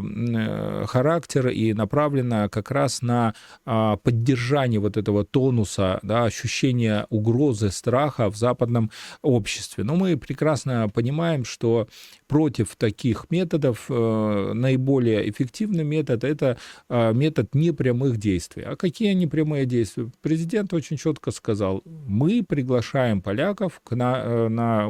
характер 0.86 1.48
и 1.48 1.72
направлена 1.74 2.48
как 2.48 2.70
раз 2.70 3.02
на 3.02 3.34
а, 3.64 3.96
поддержание 3.96 4.80
вот 4.80 4.96
этого 4.96 5.24
тонуса, 5.24 5.98
да, 6.02 6.24
ощущения 6.24 7.06
угрозы, 7.10 7.70
страха 7.70 8.30
в 8.30 8.36
западном 8.36 8.90
обществе. 9.22 9.84
Но 9.84 9.96
мы 9.96 10.16
прекрасно 10.16 10.88
понимаем, 10.88 11.44
что 11.44 11.88
против 12.26 12.76
таких 12.76 13.26
методов 13.30 13.86
э, 13.88 14.52
наиболее 14.54 15.28
эффективный 15.30 15.84
метод– 15.84 16.24
это 16.24 16.56
э, 16.88 17.12
метод 17.12 17.54
непрямых 17.54 18.18
действий. 18.18 18.62
А 18.62 18.76
какие 18.76 19.12
непрямые 19.14 19.66
действия? 19.66 20.10
Президент 20.22 20.72
очень 20.72 20.96
четко 20.96 21.30
сказал, 21.30 21.82
мы 21.84 22.44
приглашаем 22.46 23.22
поляков 23.22 23.80
к 23.84 23.94
на, 23.96 24.48
на 24.48 24.88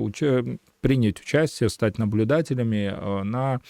принять 0.81 1.21
участие, 1.21 1.69
стать 1.69 1.99
наблюдателями 1.99 2.93
э, 2.93 3.23
на 3.23 3.61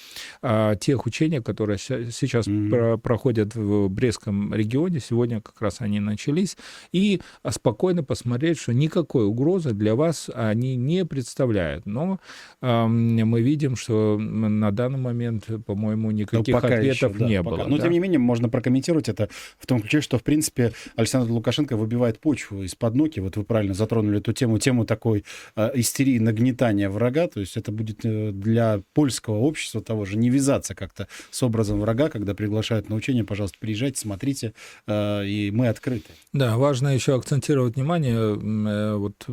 э, 0.43 0.75
тех 0.81 1.07
учениях, 1.07 1.45
которые 1.45 1.79
сейчас 1.79 2.47
mm-hmm. 2.47 2.99
проходят 2.99 3.55
в 3.55 3.88
Брестском 3.88 4.55
регионе. 4.55 5.00
Сегодня 5.00 5.40
как 5.40 5.61
раз 5.61 5.81
они 5.81 6.00
начались. 6.00 6.57
И 6.93 7.21
спокойно 7.49 8.02
посмотреть, 8.02 8.59
что 8.59 8.73
никакой 8.73 9.26
угрозы 9.26 9.73
для 9.73 9.95
вас 9.95 10.31
они 10.35 10.76
не 10.76 11.05
представляют. 11.05 11.87
Но 11.87 12.21
эм, 12.61 13.17
мы 13.17 13.43
видим, 13.43 13.76
что 13.76 14.19
на 14.19 14.71
данный 14.71 14.99
момент, 14.99 15.47
по-моему, 15.67 16.11
никаких 16.11 16.57
ответов 16.57 16.85
еще, 16.85 17.09
да, 17.09 17.26
не 17.26 17.43
пока. 17.43 17.57
было. 17.57 17.67
Но, 17.67 17.76
да? 17.76 17.85
тем 17.85 17.93
не 17.93 17.99
менее, 17.99 18.19
можно 18.19 18.49
прокомментировать 18.49 19.09
это 19.09 19.29
в 19.59 19.67
том 19.67 19.81
ключе, 19.81 20.00
что, 20.00 20.19
в 20.19 20.23
принципе, 20.23 20.73
Александр 20.97 21.31
Лукашенко 21.33 21.76
выбивает 21.76 22.19
почву 22.21 22.62
из-под 22.62 22.95
ноги. 22.95 23.21
Вот 23.21 23.37
вы 23.37 23.45
правильно 23.45 23.75
затронули 23.75 24.19
эту 24.19 24.33
тему, 24.33 24.59
тему 24.59 24.85
такой 24.85 25.25
э, 25.57 25.71
истерии, 25.75 26.19
нагнетания 26.19 26.88
в 26.88 27.00
врага, 27.00 27.28
то 27.28 27.40
есть 27.40 27.57
это 27.57 27.73
будет 27.73 28.04
э, 28.04 28.30
для 28.30 28.83
польского 28.92 29.38
общества 29.38 29.80
того 29.80 30.04
же 30.04 30.19
не 30.19 30.28
вязаться 30.28 30.75
как-то 30.75 31.09
с 31.30 31.42
образом 31.42 31.80
врага, 31.80 32.11
когда 32.11 32.35
приглашают 32.35 32.90
на 32.90 32.97
учение, 32.97 33.25
пожалуйста, 33.25 33.57
приезжайте, 33.59 33.99
смотрите, 33.99 34.52
э, 34.87 35.26
и 35.26 35.50
мы 35.50 35.69
открыты. 35.69 36.11
Да, 36.35 36.59
важно 36.59 36.88
еще 36.88 37.14
акцентировать 37.14 37.76
внимание 37.76 38.16
э, 38.16 38.95
вот 38.97 39.26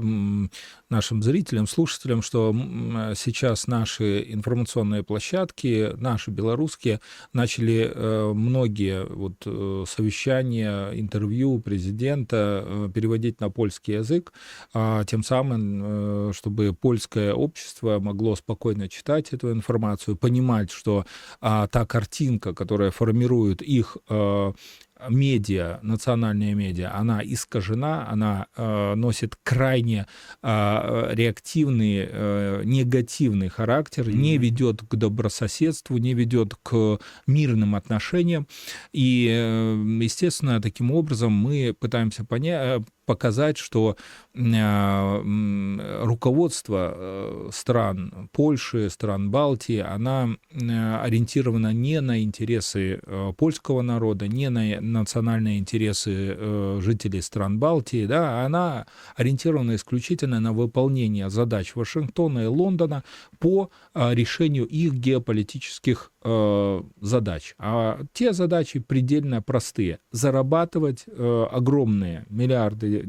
нашим 0.89 1.21
зрителям, 1.21 1.67
слушателям, 1.67 2.21
что 2.21 2.55
сейчас 3.15 3.67
наши 3.67 4.23
информационные 4.31 5.03
площадки, 5.03 5.91
наши 5.97 6.31
белорусские, 6.31 7.01
начали 7.33 7.91
многие 8.33 9.03
вот 9.03 9.35
совещания, 9.89 10.91
интервью 10.93 11.59
президента 11.59 12.89
переводить 12.93 13.41
на 13.41 13.49
польский 13.49 13.95
язык, 13.95 14.31
а 14.73 15.03
тем 15.03 15.23
самым, 15.23 16.31
чтобы 16.33 16.73
польское 16.73 17.33
общество 17.33 17.56
могло 17.81 18.35
спокойно 18.35 18.89
читать 18.89 19.33
эту 19.33 19.51
информацию, 19.51 20.15
понимать, 20.15 20.71
что 20.71 21.05
а, 21.41 21.67
та 21.67 21.85
картинка, 21.85 22.53
которая 22.53 22.91
формирует 22.91 23.61
их 23.61 23.97
а, 24.09 24.53
медиа, 25.09 25.79
национальная 25.81 26.53
медиа, 26.53 26.91
она 26.95 27.21
искажена, 27.23 28.07
она 28.09 28.47
э, 28.55 28.95
носит 28.95 29.35
крайне 29.43 30.07
э, 30.41 31.09
реактивный, 31.13 32.07
э, 32.09 32.61
негативный 32.65 33.49
характер, 33.49 34.07
mm-hmm. 34.07 34.15
не 34.15 34.37
ведет 34.37 34.81
к 34.81 34.95
добрососедству, 34.95 35.97
не 35.97 36.13
ведет 36.13 36.55
к 36.63 36.99
мирным 37.27 37.75
отношениям. 37.75 38.47
И, 38.91 39.27
э, 39.29 39.75
естественно, 40.01 40.61
таким 40.61 40.91
образом 40.91 41.31
мы 41.31 41.75
пытаемся 41.79 42.25
понять, 42.25 42.83
показать, 43.07 43.57
что 43.57 43.95
а, 44.35 45.21
руководство 46.03 46.93
э, 46.93 47.49
стран 47.53 48.29
Польши, 48.33 48.89
стран 48.89 49.31
Балтии, 49.31 49.79
она 49.79 50.29
ориентирована 50.51 51.73
не 51.73 52.01
на 52.01 52.21
интересы 52.21 52.99
э, 53.01 53.33
польского 53.37 53.81
народа, 53.81 54.27
не 54.27 54.49
на 54.49 54.81
национальные 54.81 55.57
интересы 55.57 56.35
э, 56.37 56.79
жителей 56.81 57.21
стран 57.21 57.59
Балтии, 57.59 58.05
да, 58.05 58.45
она 58.45 58.85
ориентирована 59.15 59.75
исключительно 59.75 60.39
на 60.39 60.51
выполнение 60.51 61.29
задач 61.29 61.75
Вашингтона 61.75 62.43
и 62.43 62.47
Лондона 62.47 63.03
по 63.39 63.71
решению 63.95 64.65
их 64.65 64.93
геополитических 64.93 66.11
задач. 66.23 67.55
А 67.57 67.99
те 68.11 68.33
задачи 68.33 68.79
предельно 68.79 69.41
простые. 69.41 69.99
Зарабатывать 70.11 71.05
огромные 71.07 72.25
миллиарды 72.29 73.03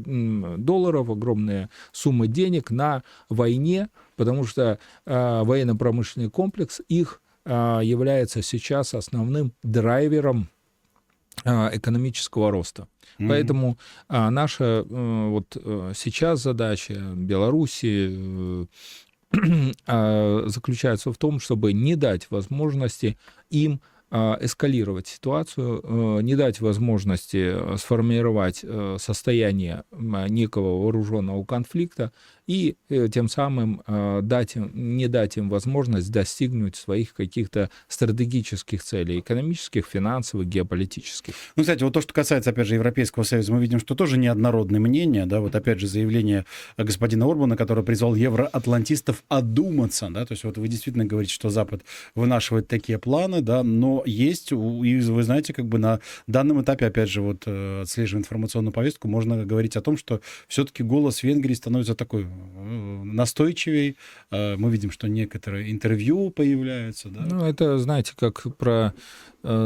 долларов, 0.57 1.09
огромные 1.09 1.69
суммы 1.91 2.27
денег 2.27 2.71
на 2.71 3.03
войне, 3.29 3.89
потому 4.15 4.43
что 4.43 4.79
э, 5.05 5.41
военно-промышленный 5.43 6.29
комплекс 6.29 6.81
их 6.87 7.21
э, 7.45 7.79
является 7.83 8.41
сейчас 8.41 8.93
основным 8.93 9.53
драйвером 9.63 10.49
э, 11.45 11.77
экономического 11.77 12.51
роста. 12.51 12.87
Mm-hmm. 13.17 13.27
Поэтому 13.27 13.77
а, 14.07 14.29
наша 14.29 14.85
а, 14.89 15.29
вот 15.29 15.57
сейчас 15.95 16.41
задача 16.43 16.93
Беларуси 17.15 18.09
а, 18.11 18.65
заключается 20.49 21.11
в 21.13 21.17
том, 21.17 21.39
чтобы 21.39 21.73
не 21.73 21.95
дать 21.95 22.29
возможности 22.31 23.17
им 23.49 23.81
а, 24.11 24.39
эскалировать 24.41 25.05
ситуацию, 25.05 25.81
э, 25.83 26.21
не 26.23 26.35
дать 26.35 26.61
возможности 26.61 27.51
э, 27.53 27.77
сформировать 27.77 28.61
э, 28.63 28.97
состояние 28.99 29.83
некого 29.91 30.81
вооруженного 30.81 31.43
конфликта 31.45 32.11
и 32.49 32.75
тем 33.11 33.29
самым 33.29 33.83
дать 34.23 34.55
им, 34.55 34.71
не 34.73 35.07
дать 35.07 35.37
им 35.37 35.49
возможность 35.49 36.11
достигнуть 36.11 36.75
своих 36.75 37.13
каких-то 37.13 37.69
стратегических 37.87 38.83
целей, 38.83 39.19
экономических, 39.19 39.85
финансовых, 39.85 40.47
геополитических. 40.47 41.35
Ну, 41.55 41.61
кстати, 41.61 41.83
вот 41.83 41.93
то, 41.93 42.01
что 42.01 42.11
касается, 42.11 42.49
опять 42.49 42.65
же, 42.65 42.73
Европейского 42.73 43.21
Союза, 43.21 43.53
мы 43.53 43.61
видим, 43.61 43.79
что 43.79 43.93
тоже 43.93 44.17
неоднородное 44.17 44.79
мнение, 44.79 45.27
да, 45.27 45.41
вот 45.41 45.53
опять 45.53 45.79
же 45.79 45.87
заявление 45.87 46.45
господина 46.75 47.29
Орбана, 47.29 47.55
который 47.55 47.83
призвал 47.83 48.15
евроатлантистов 48.15 49.23
одуматься, 49.27 50.09
да, 50.09 50.25
то 50.25 50.31
есть 50.31 50.43
вот 50.43 50.57
вы 50.57 50.67
действительно 50.67 51.05
говорите, 51.05 51.31
что 51.31 51.49
Запад 51.49 51.83
вынашивает 52.15 52.67
такие 52.67 52.97
планы, 52.97 53.41
да, 53.41 53.61
но 53.61 54.01
есть, 54.07 54.51
и 54.51 54.55
вы 54.55 55.21
знаете, 55.23 55.53
как 55.53 55.67
бы 55.67 55.77
на 55.77 55.99
данном 56.25 56.63
этапе, 56.63 56.87
опять 56.87 57.09
же, 57.09 57.21
вот 57.21 57.43
э, 57.45 57.81
отслеживая 57.83 58.21
информационную 58.21 58.73
повестку, 58.73 59.07
можно 59.07 59.45
говорить 59.45 59.75
о 59.75 59.81
том, 59.81 59.97
что 59.97 60.21
все-таки 60.47 60.81
голос 60.81 61.21
Венгрии 61.21 61.53
становится 61.53 61.93
такой 61.93 62.25
э, 62.39 63.03
настойчивее. 63.03 63.95
Э, 64.31 64.55
мы 64.57 64.71
видим, 64.71 64.91
что 64.91 65.07
некоторые 65.07 65.71
интервью 65.71 66.29
появляются. 66.29 67.09
Да? 67.09 67.21
Ну, 67.29 67.45
это, 67.45 67.77
знаете, 67.79 68.13
как 68.15 68.55
про 68.57 68.93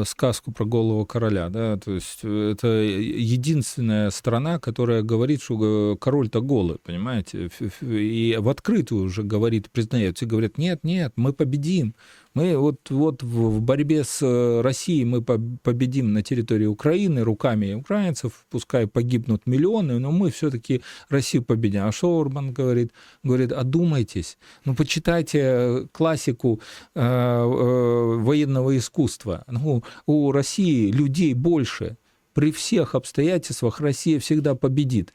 сказку 0.06 0.52
про 0.52 0.66
голову 0.66 1.04
короля, 1.04 1.50
да, 1.50 1.78
то 1.78 1.96
есть 1.96 2.20
это 2.24 2.68
единственная 2.68 4.12
страна, 4.12 4.60
которая 4.60 5.02
говорит, 5.02 5.42
что 5.42 5.98
король-то 6.00 6.42
голый, 6.42 6.78
понимаете, 6.78 7.50
и 7.82 8.38
в 8.40 8.50
открытую 8.50 9.06
уже 9.06 9.24
говорит, 9.24 9.72
признает, 9.72 10.18
все 10.18 10.28
говорят, 10.28 10.60
нет, 10.60 10.84
нет, 10.84 11.14
мы 11.16 11.34
победим, 11.34 11.96
мы 12.34 12.58
вот, 12.58 12.90
вот 12.90 13.22
в 13.22 13.62
борьбе 13.62 14.04
с 14.04 14.22
э, 14.22 14.62
Россией 14.62 15.06
мы 15.06 15.22
победим 15.22 16.14
на 16.14 16.24
территории 16.24 16.66
Украины 16.66 17.22
руками 17.22 17.74
украинцев, 17.74 18.46
пускай 18.50 18.88
погибнут 18.88 19.46
миллионы, 19.46 20.00
но 20.00 20.12
мы 20.12 20.32
все-таки 20.32 20.82
Россию 21.10 21.44
победим. 21.44 21.84
А 21.84 21.92
что 21.92 22.20
Орбан 22.20 22.52
говорит? 22.52 22.92
Говорит, 23.24 23.52
одумайтесь, 23.52 24.38
ну 24.66 24.76
почитайте 24.76 25.40
э, 25.42 25.88
классику 25.92 26.60
э, 26.96 27.02
э, 27.02 28.16
военного 28.18 28.76
искусства. 28.78 29.44
Ну, 29.48 29.84
у 30.06 30.32
России 30.32 30.92
людей 30.92 31.34
больше. 31.34 31.98
При 32.34 32.52
всех 32.52 32.96
обстоятельствах 32.96 33.80
Россия 33.80 34.20
всегда 34.20 34.56
победит. 34.56 35.14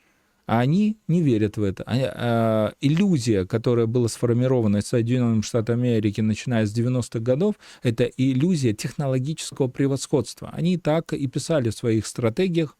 А 0.48 0.60
они 0.60 0.96
не 1.08 1.20
верят 1.20 1.58
в 1.58 1.62
это. 1.62 1.84
А, 1.86 1.92
а, 1.94 2.72
иллюзия, 2.80 3.44
которая 3.44 3.84
была 3.84 4.08
сформирована 4.08 4.80
Соединенными 4.80 5.42
Штатами 5.42 5.90
Америки, 5.90 6.22
начиная 6.22 6.64
с 6.64 6.74
90-х 6.74 7.20
годов, 7.20 7.56
это 7.82 8.04
иллюзия 8.04 8.72
технологического 8.72 9.68
превосходства. 9.68 10.48
Они 10.54 10.78
так 10.78 11.12
и 11.12 11.26
писали 11.26 11.68
в 11.68 11.74
своих 11.74 12.06
стратегиях, 12.06 12.78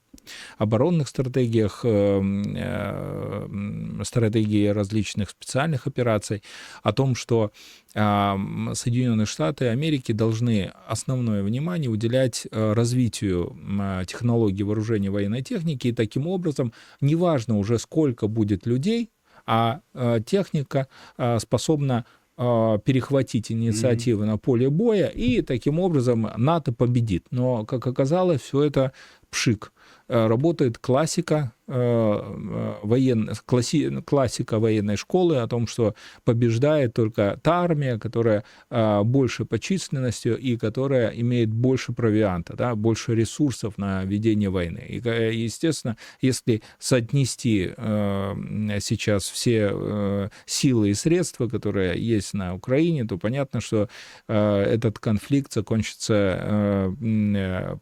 оборонных 0.58 1.08
стратегиях, 1.08 1.80
э, 1.84 2.20
э, 2.56 3.48
стратегии 4.04 4.68
различных 4.68 5.30
специальных 5.30 5.86
операций, 5.86 6.42
о 6.82 6.92
том, 6.92 7.14
что 7.14 7.50
а, 7.94 8.38
Соединенные 8.74 9.26
Штаты 9.26 9.68
Америки 9.68 10.12
должны 10.12 10.72
основное 10.86 11.42
внимание 11.42 11.90
уделять 11.90 12.46
э, 12.50 12.72
развитию 12.72 13.56
технологий 14.06 14.62
вооружения 14.62 15.10
военной 15.10 15.42
техники, 15.42 15.88
и 15.88 15.92
таким 15.92 16.26
образом, 16.26 16.72
неважно 17.00 17.58
уже 17.58 17.78
сколько 17.78 18.28
будет 18.28 18.66
людей, 18.66 19.10
а 19.46 19.80
техника 20.26 20.88
способна 21.38 22.04
перехватить 22.36 23.50
инициативы 23.50 24.24
mm-hmm. 24.24 24.28
на 24.28 24.38
поле 24.38 24.70
боя, 24.70 25.06
и 25.06 25.42
таким 25.42 25.80
образом 25.80 26.30
НАТО 26.36 26.72
победит. 26.72 27.26
Но, 27.32 27.64
как 27.64 27.86
оказалось, 27.86 28.42
все 28.42 28.62
это 28.62 28.92
пшик. 29.30 29.72
Работает 30.08 30.78
классика 30.78 31.52
воен... 31.68 33.30
класси... 33.46 34.00
классика 34.02 34.58
военной 34.58 34.96
школы 34.96 35.36
о 35.36 35.46
том, 35.46 35.66
что 35.66 35.94
побеждает 36.24 36.94
только 36.94 37.38
та 37.42 37.62
армия, 37.62 37.98
которая 37.98 38.44
э, 38.70 39.02
больше 39.04 39.44
по 39.44 39.58
численности 39.58 40.28
и 40.28 40.56
которая 40.56 41.10
имеет 41.10 41.50
больше 41.50 41.92
провианта, 41.92 42.56
да, 42.56 42.74
больше 42.74 43.14
ресурсов 43.14 43.78
на 43.78 44.04
ведение 44.04 44.50
войны. 44.50 44.84
И, 44.88 44.96
естественно, 44.96 45.96
если 46.20 46.62
соотнести 46.78 47.72
сейчас 48.80 49.28
все 49.28 50.30
силы 50.46 50.90
и 50.90 50.94
средства, 50.94 51.48
которые 51.48 52.00
есть 52.02 52.34
на 52.34 52.54
Украине, 52.54 53.04
то 53.04 53.18
понятно, 53.18 53.60
что 53.60 53.88
этот 54.26 54.98
конфликт 54.98 55.52
закончится 55.52 56.94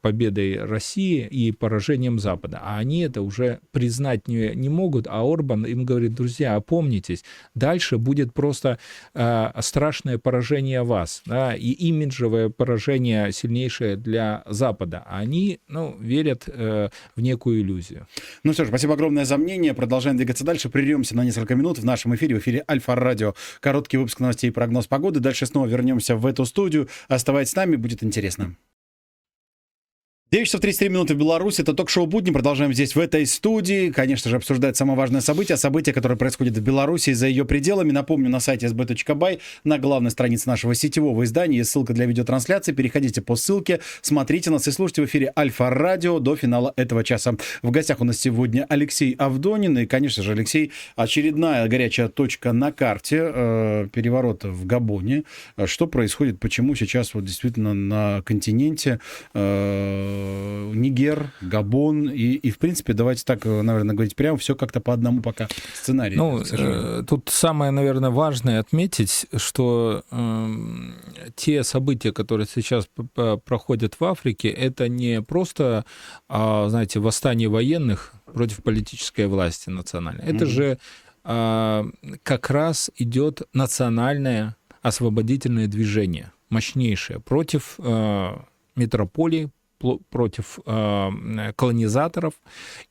победой 0.01 0.65
России 0.65 1.27
и 1.27 1.53
поражением 1.53 2.19
Запада. 2.19 2.61
А 2.63 2.79
они 2.79 3.01
это 3.03 3.23
уже 3.23 3.61
признать 3.77 4.27
не, 4.27 4.55
не 4.55 4.71
могут, 4.71 5.07
а 5.07 5.21
Орбан 5.21 5.67
им 5.67 5.85
говорит, 5.85 6.15
друзья, 6.15 6.55
опомнитесь, 6.55 7.23
дальше 7.55 7.99
будет 7.99 8.33
просто 8.33 8.79
э, 9.13 9.51
страшное 9.61 10.17
поражение 10.17 10.83
вас, 10.83 11.21
да, 11.27 11.55
и 11.55 11.73
имиджевое 11.73 12.49
поражение 12.49 13.33
сильнейшее 13.33 13.97
для 13.97 14.43
Запада. 14.47 15.05
Они, 15.07 15.61
ну, 15.69 15.95
верят 16.01 16.45
э, 16.47 16.89
в 17.15 17.21
некую 17.21 17.61
иллюзию. 17.61 18.07
Ну 18.45 18.55
что 18.55 18.65
ж, 18.65 18.69
спасибо 18.69 18.95
огромное 18.95 19.27
за 19.27 19.37
мнение. 19.37 19.75
Продолжаем 19.75 20.17
двигаться 20.17 20.47
дальше. 20.47 20.71
Прервемся 20.71 21.15
на 21.15 21.23
несколько 21.23 21.55
минут 21.55 21.79
в 21.79 21.85
нашем 21.85 22.15
эфире, 22.15 22.37
в 22.37 22.39
эфире 22.39 22.65
Альфа-Радио. 22.67 23.35
Короткий 23.61 23.99
выпуск 23.99 24.21
новостей 24.21 24.49
и 24.49 24.53
прогноз 24.55 24.87
погоды. 24.87 25.21
Дальше 25.21 25.45
снова 25.45 25.67
вернемся 25.67 26.17
в 26.17 26.25
эту 26.25 26.47
студию. 26.47 26.89
Оставайтесь 27.09 27.53
с 27.53 27.57
нами, 27.57 27.77
будет 27.77 28.03
интересно. 28.03 28.57
9 30.37 30.47
часов 30.49 30.61
33 30.61 30.91
минуты 30.91 31.15
в 31.15 31.17
Беларуси. 31.17 31.63
Это 31.63 31.73
ток-шоу 31.73 32.05
«Будни». 32.05 32.31
Продолжаем 32.31 32.71
здесь, 32.75 32.95
в 32.95 32.99
этой 32.99 33.25
студии. 33.25 33.91
Конечно 33.91 34.31
же, 34.31 34.37
обсуждать 34.37 34.77
самое 34.77 34.99
важное 34.99 35.23
событие. 35.23 35.57
Событие, 35.57 35.95
которое 35.95 36.17
происходит 36.17 36.59
в 36.59 36.61
Беларуси 36.61 37.09
и 37.09 37.15
за 37.15 37.27
ее 37.27 37.47
пределами. 37.47 37.91
Напомню, 37.91 38.29
на 38.29 38.39
сайте 38.39 38.67
sb.by, 38.67 39.41
на 39.65 39.79
главной 39.79 40.11
странице 40.11 40.51
нашего 40.51 40.75
сетевого 40.75 41.25
издания 41.25 41.57
есть 41.57 41.71
ссылка 41.71 41.95
для 41.95 42.05
видеотрансляции. 42.05 42.73
Переходите 42.73 43.23
по 43.23 43.35
ссылке, 43.35 43.81
смотрите 44.03 44.51
нас 44.51 44.69
и 44.69 44.73
слушайте 44.73 45.01
в 45.01 45.05
эфире 45.07 45.33
Альфа-радио 45.35 46.19
до 46.19 46.37
финала 46.37 46.75
этого 46.77 47.03
часа. 47.03 47.33
В 47.63 47.71
гостях 47.71 48.03
у 48.03 48.05
нас 48.05 48.19
сегодня 48.19 48.67
Алексей 48.69 49.15
Авдонин. 49.15 49.79
И, 49.79 49.87
конечно 49.87 50.23
же, 50.23 50.33
Алексей, 50.33 50.71
очередная 50.97 51.67
горячая 51.67 52.09
точка 52.11 52.53
на 52.53 52.73
карте 52.73 53.23
э, 53.23 53.89
переворота 53.91 54.51
в 54.51 54.67
Габоне. 54.67 55.23
Что 55.65 55.87
происходит, 55.87 56.39
почему 56.41 56.75
сейчас 56.75 57.15
вот 57.15 57.25
действительно 57.25 57.73
на 57.73 58.21
континенте 58.21 59.01
э, 59.33 60.26
не 60.75 60.91
Нигер, 60.91 61.31
Габон 61.41 62.09
и, 62.09 62.35
и, 62.35 62.51
в 62.51 62.59
принципе, 62.59 62.93
давайте 62.93 63.25
так, 63.25 63.45
наверное, 63.45 63.95
говорить 63.95 64.17
прямо, 64.17 64.39
все 64.39 64.55
как-то 64.55 64.81
по 64.81 64.93
одному 64.93 65.23
пока 65.23 65.49
сценарию. 65.75 66.19
Ну, 66.19 66.41
э, 66.41 67.03
тут 67.07 67.29
самое, 67.33 67.71
наверное, 67.71 68.11
важное 68.11 68.61
отметить, 68.61 69.27
что 69.37 70.05
э, 70.11 70.49
те 71.35 71.65
события, 71.65 72.13
которые 72.13 72.47
сейчас 72.47 72.89
проходят 73.45 73.97
в 73.99 74.05
Африке, 74.05 74.49
это 74.49 74.89
не 74.89 75.23
просто, 75.23 75.85
э, 76.29 76.67
знаете, 76.69 77.01
восстание 77.01 77.49
военных 77.49 78.13
против 78.33 78.63
политической 78.63 79.27
власти 79.27 79.71
национальной. 79.71 80.25
Это 80.25 80.45
mm-hmm. 80.45 80.49
же 80.49 80.79
э, 81.25 81.85
как 82.23 82.51
раз 82.51 82.91
идет 82.97 83.43
национальное 83.53 84.57
освободительное 84.83 85.67
движение, 85.67 86.33
мощнейшее, 86.49 87.19
против 87.19 87.75
э, 87.79 88.37
метрополии, 88.77 89.51
против 89.79 90.59
э, 90.65 91.53
колонизаторов. 91.57 92.35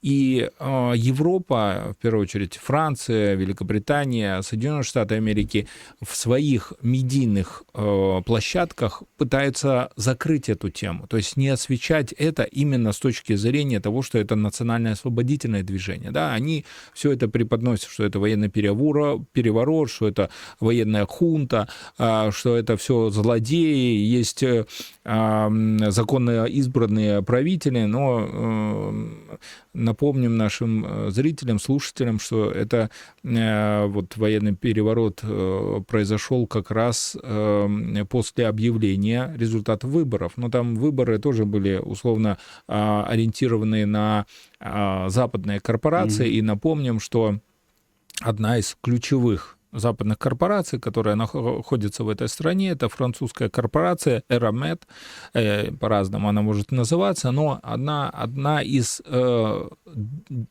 И 0.01 0.49
э, 0.59 0.93
Европа, 0.95 1.95
в 1.97 2.01
первую 2.01 2.23
очередь 2.23 2.57
Франция, 2.57 3.35
Великобритания, 3.35 4.41
Соединенные 4.41 4.83
Штаты 4.83 5.15
Америки 5.15 5.67
в 6.01 6.15
своих 6.15 6.73
медийных 6.81 7.63
э, 7.73 8.21
площадках 8.25 9.03
пытаются 9.17 9.89
закрыть 9.95 10.49
эту 10.49 10.69
тему, 10.69 11.07
то 11.07 11.17
есть 11.17 11.37
не 11.37 11.49
освещать 11.49 12.13
это 12.13 12.43
именно 12.43 12.91
с 12.91 12.99
точки 12.99 13.35
зрения 13.35 13.79
того, 13.79 14.01
что 14.01 14.19
это 14.19 14.35
национальное 14.35 14.93
освободительное 14.93 15.63
движение. 15.63 16.11
Да? 16.11 16.33
Они 16.33 16.65
все 16.93 17.11
это 17.11 17.27
преподносят, 17.27 17.89
что 17.89 18.03
это 18.03 18.19
военный 18.19 18.49
переворот, 18.49 19.89
что 19.89 20.07
это 20.07 20.29
военная 20.59 21.05
хунта, 21.05 21.67
что 21.97 22.55
это 22.55 22.77
все 22.77 23.09
злодеи, 23.09 23.97
есть 23.97 24.43
законно 25.03 26.45
избранные 26.45 26.74
правители, 27.25 27.85
но 27.85 28.27
э, 28.27 29.37
напомним 29.73 30.37
нашим 30.37 30.85
э, 30.85 31.09
зрителям, 31.11 31.59
слушателям, 31.59 32.19
что 32.19 32.51
это 32.51 32.89
э, 33.23 33.85
вот 33.87 34.17
военный 34.17 34.55
переворот 34.55 35.23
произошел 35.87 36.47
как 36.47 36.71
раз 36.71 37.17
после 38.09 38.47
объявления 38.47 39.33
результатов 39.37 39.89
выборов. 39.89 40.33
Но 40.37 40.49
там 40.49 40.75
выборы 40.75 41.19
тоже 41.19 41.45
были 41.45 41.77
условно 41.77 42.37
ориентированы 42.67 43.85
на 43.85 44.25
западные 44.59 45.59
корпорации. 45.59 46.27
Mm-hmm. 46.27 46.39
И 46.39 46.41
напомним, 46.41 46.99
что 46.99 47.39
одна 48.21 48.57
из 48.57 48.77
ключевых 48.81 49.54
западных 49.79 50.17
корпораций, 50.17 50.79
которая 50.79 51.15
находится 51.15 52.03
в 52.03 52.09
этой 52.09 52.27
стране. 52.27 52.69
Это 52.69 52.89
французская 52.89 53.49
корпорация 53.49 54.23
Eramet, 54.29 54.81
э, 55.33 55.71
по-разному 55.71 56.29
она 56.29 56.41
может 56.41 56.71
называться, 56.71 57.31
но 57.31 57.59
одна, 57.63 58.09
одна 58.09 58.61
из 58.61 59.01
э, 59.05 59.69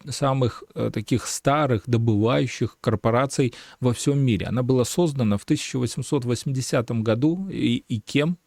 самых 0.09 0.65
э, 0.75 0.91
таких 0.93 1.27
старых 1.27 1.83
добывающих 1.87 2.79
корпораций 2.81 3.55
во 3.81 3.93
всем 3.93 4.19
мире. 4.19 4.47
Она 4.47 4.63
была 4.63 4.85
создана 4.85 5.37
в 5.37 5.45
1880 5.45 6.91
году, 7.03 7.49
и, 7.51 7.85
и 7.89 8.01
кем? 8.01 8.39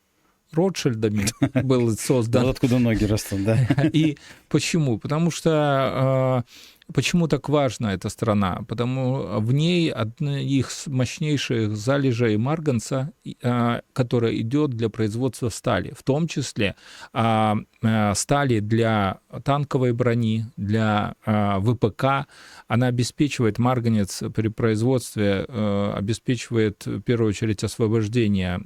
Ротшильдами 0.54 1.26
был 1.64 1.92
создан. 1.98 2.44
Вот 2.44 2.52
откуда 2.52 2.80
ноги 2.80 3.04
растут, 3.04 3.44
да. 3.44 3.58
И 3.94 4.18
почему? 4.48 4.98
Потому 4.98 5.30
что 5.30 6.46
Почему 6.94 7.28
так 7.28 7.50
важна 7.50 7.94
эта 7.94 8.08
страна? 8.08 8.64
Потому 8.68 9.40
в 9.42 9.54
ней 9.54 9.92
одна 9.92 10.40
из 10.40 10.88
мощнейших 10.88 11.76
залежей 11.76 12.38
марганца, 12.38 13.12
а, 13.44 13.82
которая 13.92 14.34
идет 14.38 14.72
для 14.72 14.90
производства 14.90 15.50
стали, 15.50 15.94
в 15.98 16.04
том 16.04 16.28
числе 16.28 16.76
а, 17.12 17.58
а, 17.84 18.14
стали 18.16 18.62
для 18.62 19.20
танковой 19.44 19.92
брони, 19.92 20.46
для 20.56 21.16
ВПК. 21.26 22.28
Она 22.68 22.88
обеспечивает 22.88 23.60
марганец 23.60 24.24
при 24.34 24.48
производстве, 24.48 25.44
обеспечивает 25.44 26.86
в 26.86 27.02
первую 27.02 27.30
очередь 27.30 27.64
освобождение 27.64 28.60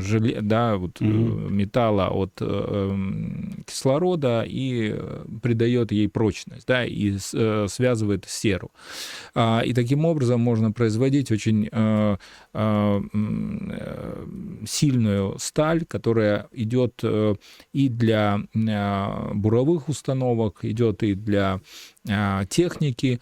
желе, 0.00 0.40
да, 0.40 0.76
вот, 0.76 1.00
mm-hmm. 1.00 1.50
металла 1.50 2.08
от 2.10 2.34
кислорода 3.66 4.44
и 4.46 4.96
придает 5.42 5.92
ей 5.92 6.08
прочность 6.08 6.59
прочность, 6.60 6.66
да, 6.66 6.84
и 6.84 7.16
э, 7.34 7.66
связывает 7.68 8.24
серу. 8.28 8.70
А, 9.34 9.62
и 9.64 9.72
таким 9.72 10.04
образом 10.04 10.40
можно 10.40 10.72
производить 10.72 11.30
очень 11.30 11.68
э, 11.70 12.16
э, 12.54 13.00
сильную 14.66 15.38
сталь, 15.38 15.84
которая 15.84 16.46
идет 16.52 17.02
и 17.72 17.88
для 17.88 18.40
буровых 19.34 19.88
установок, 19.88 20.64
идет 20.64 21.02
и 21.02 21.14
для 21.14 21.60
техники 22.48 23.20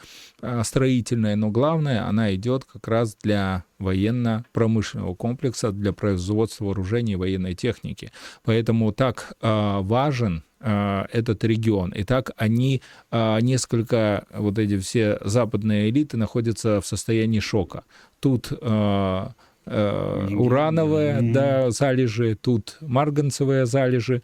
строительной, 0.63 1.37
но 1.37 1.51
главное, 1.51 2.07
она 2.09 2.35
идет 2.35 2.65
как 2.65 2.89
раз 2.89 3.17
для 3.23 3.65
военно-промышленного 3.79 5.15
комплекса, 5.15 5.73
для 5.73 5.93
производства 5.93 6.67
вооружений 6.67 7.17
военной 7.17 7.55
техники. 7.55 8.13
Поэтому 8.45 8.93
так 8.93 9.35
важен 9.41 10.43
этот 10.61 11.45
регион. 11.45 11.93
Итак, 11.95 12.33
они 12.37 12.83
а, 13.11 13.39
несколько, 13.41 14.27
вот 14.35 14.59
эти 14.59 14.77
все 14.79 15.19
западные 15.25 15.89
элиты 15.91 16.17
находятся 16.17 16.81
в 16.81 16.87
состоянии 16.87 17.41
шока. 17.41 17.85
Тут 18.19 18.53
а, 18.61 19.33
урановые 19.67 21.19
mm-hmm. 21.21 21.33
да, 21.33 21.71
залежи, 21.71 22.35
тут 22.41 22.77
марганцевые 22.81 23.67
залежи. 23.67 24.23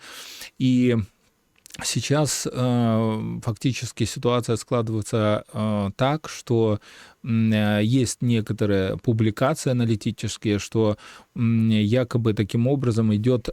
И 0.58 0.96
сейчас 1.82 2.48
фактически 3.42 4.04
ситуация 4.04 4.56
складывается 4.56 5.44
так, 5.96 6.28
что 6.28 6.80
есть 7.22 8.22
некоторые 8.22 8.96
публикации 8.96 9.70
аналитические, 9.70 10.58
что 10.58 10.96
якобы 11.34 12.32
таким 12.32 12.66
образом 12.66 13.14
идет 13.14 13.50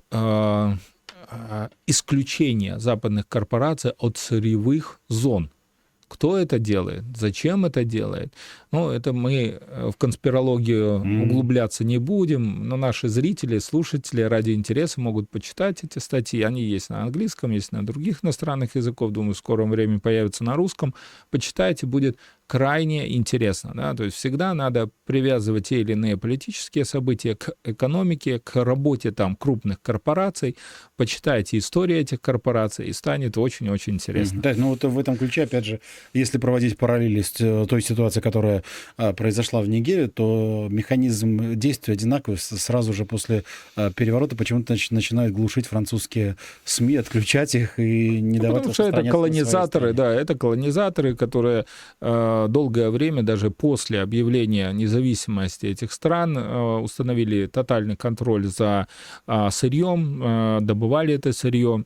исключение 1.87 2.79
западных 2.79 3.27
корпораций 3.27 3.91
от 3.97 4.17
сырьевых 4.17 4.99
зон. 5.07 5.51
Кто 6.11 6.37
это 6.37 6.59
делает? 6.59 7.05
Зачем 7.15 7.63
это 7.63 7.85
делает? 7.85 8.33
Ну, 8.73 8.89
это 8.89 9.13
мы 9.13 9.57
э, 9.61 9.91
в 9.93 9.97
конспирологию 9.97 10.99
углубляться 11.23 11.85
не 11.85 11.99
будем, 11.99 12.67
но 12.67 12.75
наши 12.75 13.07
зрители, 13.07 13.59
слушатели 13.59 14.21
ради 14.21 14.51
интереса 14.51 14.99
могут 14.99 15.29
почитать 15.29 15.85
эти 15.85 15.99
статьи. 15.99 16.41
Они 16.41 16.63
есть 16.63 16.89
на 16.89 17.03
английском, 17.03 17.51
есть 17.51 17.71
на 17.71 17.85
других 17.85 18.25
иностранных 18.25 18.75
языках. 18.75 19.11
Думаю, 19.11 19.35
в 19.35 19.37
скором 19.37 19.71
времени 19.71 19.99
появятся 19.99 20.43
на 20.43 20.55
русском. 20.55 20.93
Почитайте, 21.29 21.85
будет 21.85 22.17
крайне 22.51 23.15
интересно. 23.15 23.71
Да? 23.73 23.93
То 23.93 24.03
есть 24.03 24.17
всегда 24.17 24.53
надо 24.53 24.89
привязывать 25.05 25.69
те 25.69 25.79
или 25.79 25.93
иные 25.93 26.17
политические 26.17 26.83
события 26.83 27.33
к 27.33 27.53
экономике, 27.63 28.39
к 28.39 28.61
работе 28.61 29.11
там 29.11 29.37
крупных 29.37 29.81
корпораций. 29.81 30.57
Почитайте 30.97 31.57
историю 31.57 32.01
этих 32.01 32.19
корпораций, 32.19 32.87
и 32.87 32.93
станет 32.93 33.37
очень-очень 33.37 33.93
интересно. 33.93 34.41
Да, 34.41 34.53
ну 34.57 34.67
вот 34.71 34.83
в 34.83 34.99
этом 34.99 35.15
ключе, 35.15 35.43
опять 35.43 35.63
же, 35.63 35.79
если 36.13 36.39
проводить 36.39 36.77
параллели 36.77 37.21
с 37.21 37.39
э, 37.39 37.65
той 37.69 37.81
ситуацией, 37.81 38.21
которая 38.21 38.63
а, 38.97 39.13
произошла 39.13 39.61
в 39.61 39.69
Нигерии, 39.69 40.07
то 40.07 40.67
механизм 40.69 41.55
действия 41.55 41.93
одинаковый. 41.93 42.37
Сразу 42.37 42.91
же 42.91 43.05
после 43.05 43.45
а, 43.77 43.91
переворота 43.93 44.35
почему-то 44.35 44.75
начинают 44.89 45.33
глушить 45.33 45.67
французские 45.67 46.35
СМИ, 46.65 46.97
отключать 46.97 47.55
их 47.55 47.79
и 47.79 48.19
не 48.19 48.39
ну, 48.39 48.43
давать 48.43 48.63
Потому 48.63 48.73
что 48.73 48.83
это 48.89 49.09
колонизаторы, 49.09 49.93
да, 49.93 50.13
это 50.13 50.37
колонизаторы, 50.37 51.15
которые 51.15 51.65
э, 52.01 52.40
долгое 52.47 52.89
время, 52.89 53.23
даже 53.23 53.51
после 53.51 54.01
объявления 54.01 54.71
независимости 54.71 55.65
этих 55.65 55.91
стран, 55.91 56.37
э, 56.37 56.79
установили 56.79 57.47
тотальный 57.47 57.95
контроль 57.95 58.45
за 58.45 58.87
э, 59.27 59.49
сырьем, 59.51 60.21
э, 60.23 60.59
добывали 60.61 61.13
это 61.13 61.33
сырье 61.33 61.85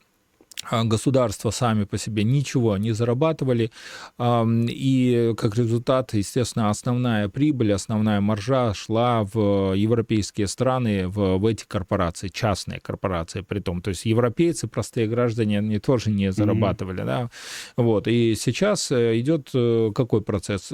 государства 0.71 1.51
сами 1.51 1.83
по 1.83 1.97
себе 1.97 2.23
ничего 2.23 2.77
не 2.77 2.91
зарабатывали, 2.91 3.71
и 4.19 5.33
как 5.37 5.55
результат, 5.57 6.13
естественно, 6.13 6.69
основная 6.69 7.29
прибыль, 7.29 7.73
основная 7.73 8.21
маржа 8.21 8.73
шла 8.73 9.23
в 9.23 9.73
европейские 9.73 10.47
страны, 10.47 11.07
в, 11.07 11.37
в 11.37 11.45
эти 11.45 11.65
корпорации, 11.65 12.29
частные 12.29 12.79
корпорации 12.79 13.41
при 13.41 13.59
том. 13.59 13.81
То 13.81 13.89
есть 13.89 14.05
европейцы, 14.05 14.67
простые 14.67 15.07
граждане, 15.07 15.59
они 15.59 15.79
тоже 15.79 16.09
не 16.09 16.31
зарабатывали. 16.31 17.03
Mm-hmm. 17.03 17.05
Да? 17.05 17.29
Вот. 17.77 18.07
И 18.07 18.35
сейчас 18.35 18.91
э, 18.91 19.19
идет 19.19 19.49
э, 19.53 19.91
какой 19.93 20.21
процесс? 20.21 20.71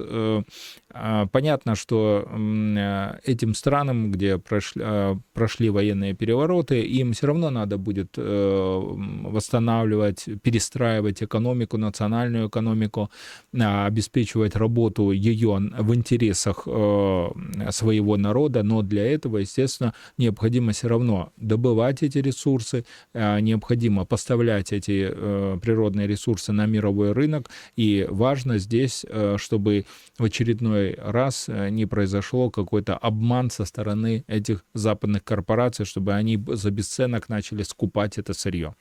Э, 0.93 1.01
а, 1.01 1.25
понятно, 1.27 1.75
что 1.75 2.27
этим 3.23 3.53
странам, 3.53 4.11
где 4.11 4.37
прошли, 4.37 4.83
прошли 5.33 5.69
военные 5.69 6.13
перевороты, 6.13 6.81
им 6.81 7.13
все 7.13 7.27
равно 7.27 7.49
надо 7.49 7.77
будет 7.77 8.17
восстанавливать 8.17 9.61
восстанавливать, 9.61 10.25
перестраивать 10.41 11.23
экономику, 11.23 11.77
национальную 11.77 12.47
экономику, 12.47 13.09
обеспечивать 13.53 14.55
работу 14.55 15.11
ее 15.11 15.57
в 15.79 15.95
интересах 15.95 16.63
своего 16.63 18.17
народа, 18.17 18.63
но 18.63 18.81
для 18.81 19.05
этого, 19.11 19.37
естественно, 19.37 19.93
необходимо 20.17 20.71
все 20.71 20.87
равно 20.87 21.31
добывать 21.37 22.03
эти 22.03 22.19
ресурсы, 22.19 22.85
необходимо 23.13 24.05
поставлять 24.05 24.71
эти 24.73 25.07
природные 25.59 26.07
ресурсы 26.07 26.51
на 26.51 26.65
мировой 26.65 27.11
рынок, 27.11 27.49
и 27.75 28.07
важно 28.09 28.57
здесь, 28.57 29.05
чтобы 29.37 29.85
в 30.17 30.23
очередной 30.23 30.80
раз 30.97 31.47
не 31.47 31.85
произошло 31.85 32.49
какой-то 32.49 32.97
обман 32.97 33.49
со 33.49 33.65
стороны 33.65 34.23
этих 34.27 34.63
западных 34.73 35.23
корпораций, 35.23 35.85
чтобы 35.85 36.13
они 36.13 36.39
за 36.47 36.71
бесценок 36.71 37.29
начали 37.29 37.63
скупать 37.63 38.17
это 38.17 38.33
сырье. 38.33 38.75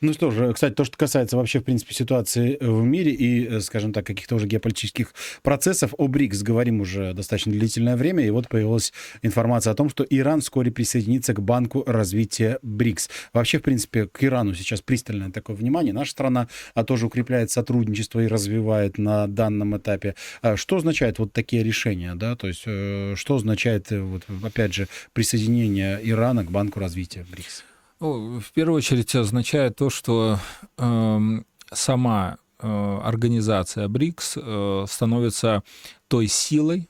Ну 0.00 0.12
что 0.12 0.30
же, 0.30 0.52
кстати, 0.52 0.74
то, 0.74 0.84
что 0.84 0.96
касается 0.96 1.36
вообще, 1.36 1.60
в 1.60 1.64
принципе, 1.64 1.94
ситуации 1.94 2.58
в 2.60 2.84
мире 2.84 3.12
и, 3.12 3.46
э, 3.46 3.60
скажем 3.60 3.92
так, 3.92 4.06
каких-то 4.06 4.36
уже 4.36 4.46
геополитических 4.46 5.14
процессов, 5.42 5.94
о 5.98 6.08
БРИКС 6.08 6.42
говорим 6.42 6.80
уже 6.80 7.12
достаточно 7.14 7.52
длительное 7.52 7.96
время, 7.96 8.24
и 8.26 8.30
вот 8.30 8.48
появилась 8.48 8.92
информация 9.22 9.72
о 9.72 9.74
том, 9.74 9.88
что 9.88 10.04
Иран 10.08 10.40
вскоре 10.40 10.70
присоединится 10.70 11.34
к 11.34 11.40
Банку 11.40 11.84
развития 11.86 12.58
БРИКС. 12.62 13.10
Вообще, 13.32 13.58
в 13.58 13.62
принципе, 13.62 14.06
к 14.06 14.22
Ирану 14.22 14.54
сейчас 14.54 14.80
пристальное 14.80 15.30
такое 15.30 15.56
внимание. 15.56 15.92
Наша 15.92 16.12
страна 16.12 16.48
а, 16.74 16.84
тоже 16.84 17.06
укрепляет 17.06 17.50
сотрудничество 17.50 18.20
и 18.20 18.26
развивает 18.26 18.98
на 18.98 19.26
данном 19.26 19.76
этапе. 19.76 20.14
А 20.42 20.56
что 20.56 20.76
означает 20.76 21.18
вот 21.18 21.29
такие 21.32 21.62
решения, 21.62 22.14
да, 22.14 22.36
то 22.36 22.48
есть 22.48 22.62
э, 22.66 23.14
что 23.16 23.36
означает, 23.36 23.92
э, 23.92 24.00
вот, 24.00 24.22
опять 24.42 24.74
же, 24.74 24.88
присоединение 25.12 26.00
Ирана 26.02 26.44
к 26.44 26.50
Банку 26.50 26.80
развития 26.80 27.26
БРИКС? 27.30 27.64
Ну, 28.00 28.40
в 28.40 28.52
первую 28.52 28.78
очередь 28.78 29.14
означает 29.14 29.76
то, 29.76 29.90
что 29.90 30.38
э, 30.78 31.40
сама 31.70 32.38
э, 32.58 32.98
организация 33.04 33.88
БРИКС 33.88 34.38
э, 34.40 34.84
становится 34.88 35.62
той 36.08 36.26
силой, 36.26 36.88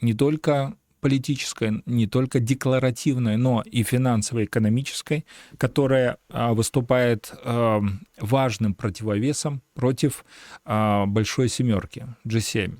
не 0.00 0.14
только 0.14 0.74
политической, 1.00 1.82
не 1.86 2.06
только 2.06 2.40
декларативной, 2.40 3.36
но 3.36 3.62
и 3.62 3.82
финансово-экономической, 3.82 5.24
которая 5.56 6.18
а, 6.28 6.52
выступает 6.52 7.32
а, 7.42 7.82
важным 8.18 8.74
противовесом 8.74 9.62
против 9.74 10.24
большой 10.64 11.48
семерки 11.48 12.06
G7. 12.26 12.78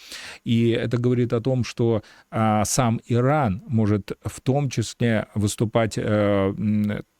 И 0.45 0.71
это 0.71 0.99
говорит 0.99 1.33
о 1.33 1.41
том, 1.41 1.65
что 1.65 2.03
э, 2.31 2.63
сам 2.65 3.01
Иран 3.11 3.63
может 3.69 4.13
в 4.25 4.41
том 4.41 4.71
числе 4.71 5.27
выступать 5.35 5.95
э, 5.97 6.53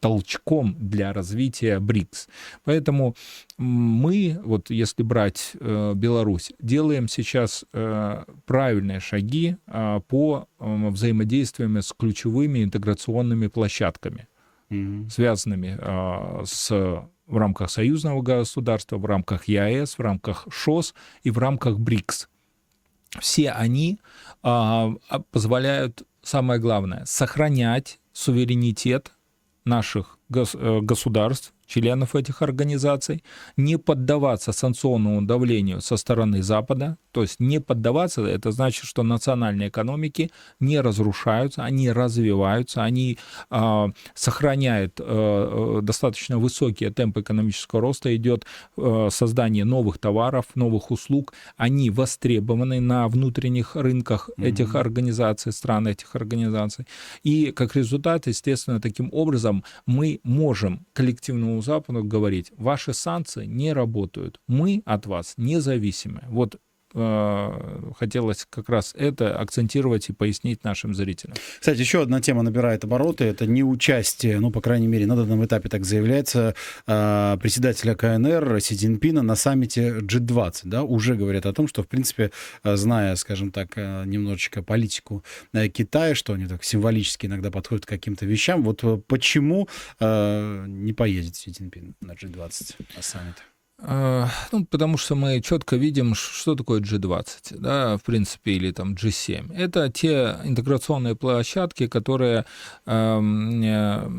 толчком 0.03 0.75
для 0.89 1.13
развития 1.13 1.79
БРИКС. 1.79 2.27
Поэтому 2.63 3.15
мы, 3.57 4.39
вот 4.43 4.69
если 4.69 5.03
брать 5.03 5.51
э, 5.59 5.93
Беларусь, 5.95 6.51
делаем 6.59 7.07
сейчас 7.07 7.65
э, 7.73 8.23
правильные 8.45 8.99
шаги 8.99 9.57
э, 9.67 10.01
по 10.07 10.47
э, 10.59 10.89
взаимодействиям 10.89 11.77
с 11.77 11.93
ключевыми 11.93 12.63
интеграционными 12.63 13.47
площадками, 13.47 14.27
mm-hmm. 14.69 15.09
связанными 15.09 15.77
э, 15.79 16.45
с 16.45 17.03
в 17.25 17.37
рамках 17.37 17.69
союзного 17.69 18.21
государства, 18.21 18.97
в 18.97 19.05
рамках 19.05 19.47
ЕАЭС, 19.47 19.97
в 19.97 20.01
рамках 20.01 20.45
ШОС 20.51 20.93
и 21.23 21.31
в 21.31 21.37
рамках 21.37 21.79
БРИКС. 21.79 22.29
Все 23.19 23.51
они 23.51 23.99
э, 24.43 24.89
позволяют, 25.31 26.03
самое 26.21 26.59
главное, 26.59 27.05
сохранять 27.05 27.99
суверенитет 28.11 29.12
наших 29.65 30.17
э, 30.33 30.79
государств, 30.81 31.53
членов 31.65 32.15
этих 32.15 32.41
организаций, 32.41 33.23
не 33.57 33.77
поддаваться 33.77 34.51
санкционному 34.51 35.21
давлению 35.21 35.81
со 35.81 35.97
стороны 35.97 36.43
Запада, 36.43 36.97
то 37.11 37.21
есть 37.21 37.39
не 37.39 37.59
поддаваться, 37.59 38.21
это 38.21 38.51
значит, 38.51 38.85
что 38.85 39.03
национальные 39.03 39.69
экономики 39.69 40.31
не 40.59 40.81
разрушаются, 40.81 41.63
они 41.63 41.91
развиваются, 41.91 42.83
они 42.83 43.17
э, 43.51 43.87
сохраняют 44.15 44.99
э, 44.99 45.79
достаточно 45.83 46.39
высокие 46.39 46.89
темпы 46.89 47.21
экономического 47.21 47.81
роста, 47.81 48.15
идет 48.15 48.45
э, 48.77 49.09
создание 49.11 49.63
новых 49.63 49.99
товаров, 49.99 50.45
новых 50.55 50.91
услуг, 50.91 51.33
они 51.55 51.89
востребованы 51.89 52.79
на 52.79 53.07
внутренних 53.07 53.75
рынках 53.75 54.29
mm-hmm. 54.29 54.47
этих 54.47 54.75
организаций, 54.75 55.51
стран 55.51 55.87
этих 55.87 56.15
организаций. 56.15 56.85
И 57.23 57.51
как 57.51 57.75
результат, 57.75 58.27
естественно, 58.27 58.81
таким 58.81 59.09
образом 59.11 59.63
мы 59.85 60.19
можем 60.23 60.85
коллективному 60.93 61.61
Западу 61.63 62.03
говорить, 62.03 62.51
ваши 62.57 62.93
санкции 62.93 63.45
не 63.45 63.73
работают, 63.73 64.39
мы 64.47 64.83
от 64.85 65.05
вас 65.05 65.33
независимы. 65.37 66.23
Вот 66.27 66.59
хотелось 66.93 68.45
как 68.49 68.69
раз 68.69 68.93
это 68.95 69.37
акцентировать 69.37 70.09
и 70.09 70.13
пояснить 70.13 70.63
нашим 70.63 70.93
зрителям. 70.93 71.35
Кстати, 71.59 71.79
еще 71.79 72.01
одна 72.01 72.21
тема 72.21 72.43
набирает 72.43 72.83
обороты. 72.83 73.25
Это 73.25 73.47
неучастие, 73.47 74.39
ну, 74.39 74.51
по 74.51 74.61
крайней 74.61 74.87
мере, 74.87 75.05
на 75.05 75.15
данном 75.15 75.43
этапе 75.43 75.69
так 75.69 75.85
заявляется, 75.85 76.55
э, 76.85 77.37
председателя 77.41 77.95
КНР 77.95 78.61
Си 78.61 78.75
Цзиньпина 78.75 79.21
на 79.23 79.35
саммите 79.35 79.99
G20. 79.99 80.61
Да, 80.65 80.83
уже 80.83 81.15
говорят 81.15 81.45
о 81.45 81.53
том, 81.53 81.67
что, 81.67 81.83
в 81.83 81.87
принципе, 81.87 82.31
э, 82.63 82.75
зная, 82.75 83.15
скажем 83.15 83.51
так, 83.51 83.75
немножечко 83.75 84.61
политику 84.61 85.23
Китая, 85.51 86.15
что 86.15 86.33
они 86.33 86.45
так 86.45 86.63
символически 86.63 87.25
иногда 87.25 87.51
подходят 87.51 87.85
к 87.85 87.89
каким-то 87.89 88.25
вещам, 88.25 88.63
вот 88.63 88.83
почему 89.07 89.67
не 89.99 90.93
поедет 90.93 91.35
Си 91.35 91.51
Цзиньпин 91.51 91.95
на 92.01 92.11
G20, 92.11 92.75
на 92.95 93.01
саммит? 93.01 93.52
А, 93.85 94.29
ну, 94.53 94.65
потому 94.65 94.97
что 94.97 95.15
мы 95.15 95.41
четко 95.41 95.75
видим, 95.75 96.15
что 96.15 96.55
такое 96.55 96.79
G20, 96.79 97.57
да, 97.59 97.97
в 97.97 98.03
принципе, 98.03 98.53
или 98.53 98.71
там 98.71 98.93
G7. 98.93 99.53
Это 99.53 99.89
те 99.89 100.37
интеграционные 100.45 101.15
площадки, 101.15 101.87
которые 101.87 102.45
э, 102.85 104.09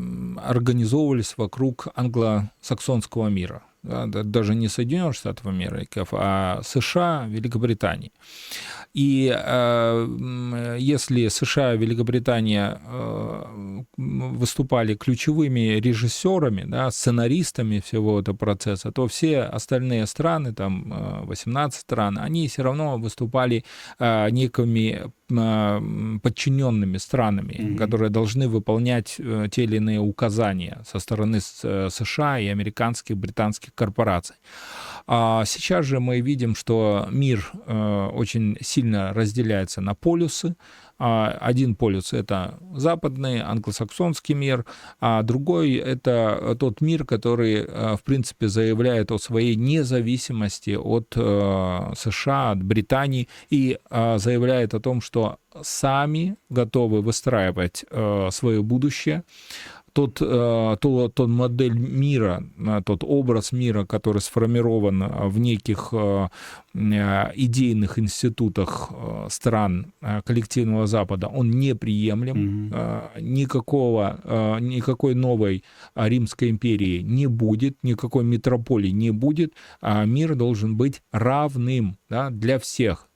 организовывались 0.43 1.33
вокруг 1.37 1.87
англосаксонского 1.95 3.29
мира 3.29 3.63
да, 3.85 4.23
даже 4.23 4.55
не 4.55 4.67
Соединенных 4.67 5.15
Штатов 5.15 5.45
Америки, 5.45 6.03
а 6.11 6.61
США, 6.63 7.25
Великобритании. 7.27 8.11
И 8.95 9.29
э, 9.29 10.77
если 10.79 11.27
США 11.27 11.73
и 11.73 11.77
Великобритания 11.77 12.79
э, 12.81 13.83
выступали 13.97 14.95
ключевыми 14.95 15.81
режиссерами, 15.81 16.63
да, 16.65 16.89
сценаристами 16.91 17.81
всего 17.81 18.21
этого 18.21 18.37
процесса, 18.37 18.93
то 18.93 19.07
все 19.07 19.41
остальные 19.41 20.05
страны, 20.07 20.53
там 20.53 21.25
18 21.25 21.77
э, 21.77 21.81
стран, 21.81 22.17
они 22.17 22.47
все 22.47 22.63
равно 22.63 22.97
выступали 22.97 23.65
э, 23.99 24.29
некими 24.29 25.11
подчиненными 25.27 26.97
странами, 26.97 27.53
mm-hmm. 27.53 27.77
которые 27.77 28.09
должны 28.09 28.47
выполнять 28.47 29.15
э, 29.17 29.47
те 29.51 29.63
или 29.63 29.77
иные 29.77 29.99
указания 29.99 30.83
со 30.85 30.99
стороны 30.99 31.39
э, 31.63 31.89
США 31.89 32.39
и 32.39 32.47
американских, 32.47 33.17
британских 33.17 33.73
корпораций. 33.73 34.35
А 35.07 35.43
сейчас 35.45 35.85
же 35.85 35.99
мы 35.99 36.21
видим, 36.21 36.55
что 36.55 37.07
мир 37.11 37.51
э, 37.65 38.09
очень 38.13 38.57
сильно 38.61 39.13
разделяется 39.13 39.81
на 39.81 39.95
полюсы. 39.95 40.55
А 40.97 41.37
один 41.41 41.75
полюс— 41.75 42.13
это 42.13 42.57
западный, 42.73 43.41
англосаксонский 43.41 44.35
мир, 44.35 44.65
а 44.99 45.23
другой— 45.23 45.73
это 45.73 46.55
тот 46.59 46.81
мир, 46.81 47.05
который, 47.05 47.65
в 47.65 48.01
принципе, 48.03 48.47
заявляет 48.47 49.11
о 49.11 49.17
своей 49.17 49.55
независимости 49.55 50.77
от 50.77 51.13
США, 51.97 52.51
от 52.51 52.63
Британии 52.63 53.27
и 53.49 53.77
заявляет 53.89 54.73
о 54.73 54.79
том, 54.79 55.01
что 55.01 55.37
сами 55.61 56.35
готовы 56.49 57.01
выстраивать 57.01 57.85
э, 57.89 58.29
свое 58.31 58.61
будущее. 58.61 59.23
Тот, 59.95 60.21
э, 60.21 60.77
то, 60.81 61.07
тот 61.07 61.29
модель 61.29 61.79
мира, 61.79 62.43
э, 62.57 62.81
тот 62.85 63.05
образ 63.05 63.53
мира, 63.53 63.85
который 63.85 64.21
сформирован 64.21 65.29
в 65.29 65.39
неких 65.39 65.93
э, 65.93 66.27
э 66.73 67.31
идейных 67.35 67.97
институтах 67.97 68.91
э, 68.91 69.27
стран 69.29 69.93
э, 70.01 70.21
коллективного 70.25 70.85
Запада, 70.85 71.27
он 71.27 71.49
неприемлем. 71.49 72.35
Mm-hmm. 72.35 73.21
Никакого, 73.21 74.19
никакой 74.59 75.15
новой 75.15 75.63
Римской 75.95 76.49
империи 76.49 77.01
не 77.01 77.27
будет, 77.27 77.77
никакой 77.81 78.25
метрополии 78.25 78.91
не 78.91 79.11
будет. 79.11 79.53
А 79.79 80.03
мир 80.03 80.35
должен 80.35 80.75
быть 80.75 81.01
равным 81.13 81.97
да, 82.09 82.29
для 82.29 82.59
всех. 82.59 83.07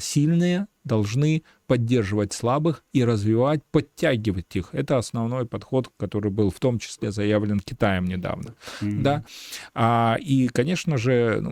Сильные 0.00 0.66
должны 0.84 1.42
поддерживать 1.72 2.34
слабых 2.34 2.84
и 2.92 3.02
развивать, 3.02 3.62
подтягивать 3.70 4.54
их. 4.56 4.68
Это 4.72 4.98
основной 4.98 5.46
подход, 5.46 5.88
который 5.96 6.30
был 6.30 6.50
в 6.50 6.60
том 6.60 6.78
числе 6.78 7.10
заявлен 7.10 7.60
Китаем 7.60 8.04
недавно. 8.04 8.54
Mm-hmm. 8.82 9.00
Да? 9.00 9.24
А, 9.72 10.18
и, 10.20 10.48
конечно 10.48 10.98
же, 10.98 11.42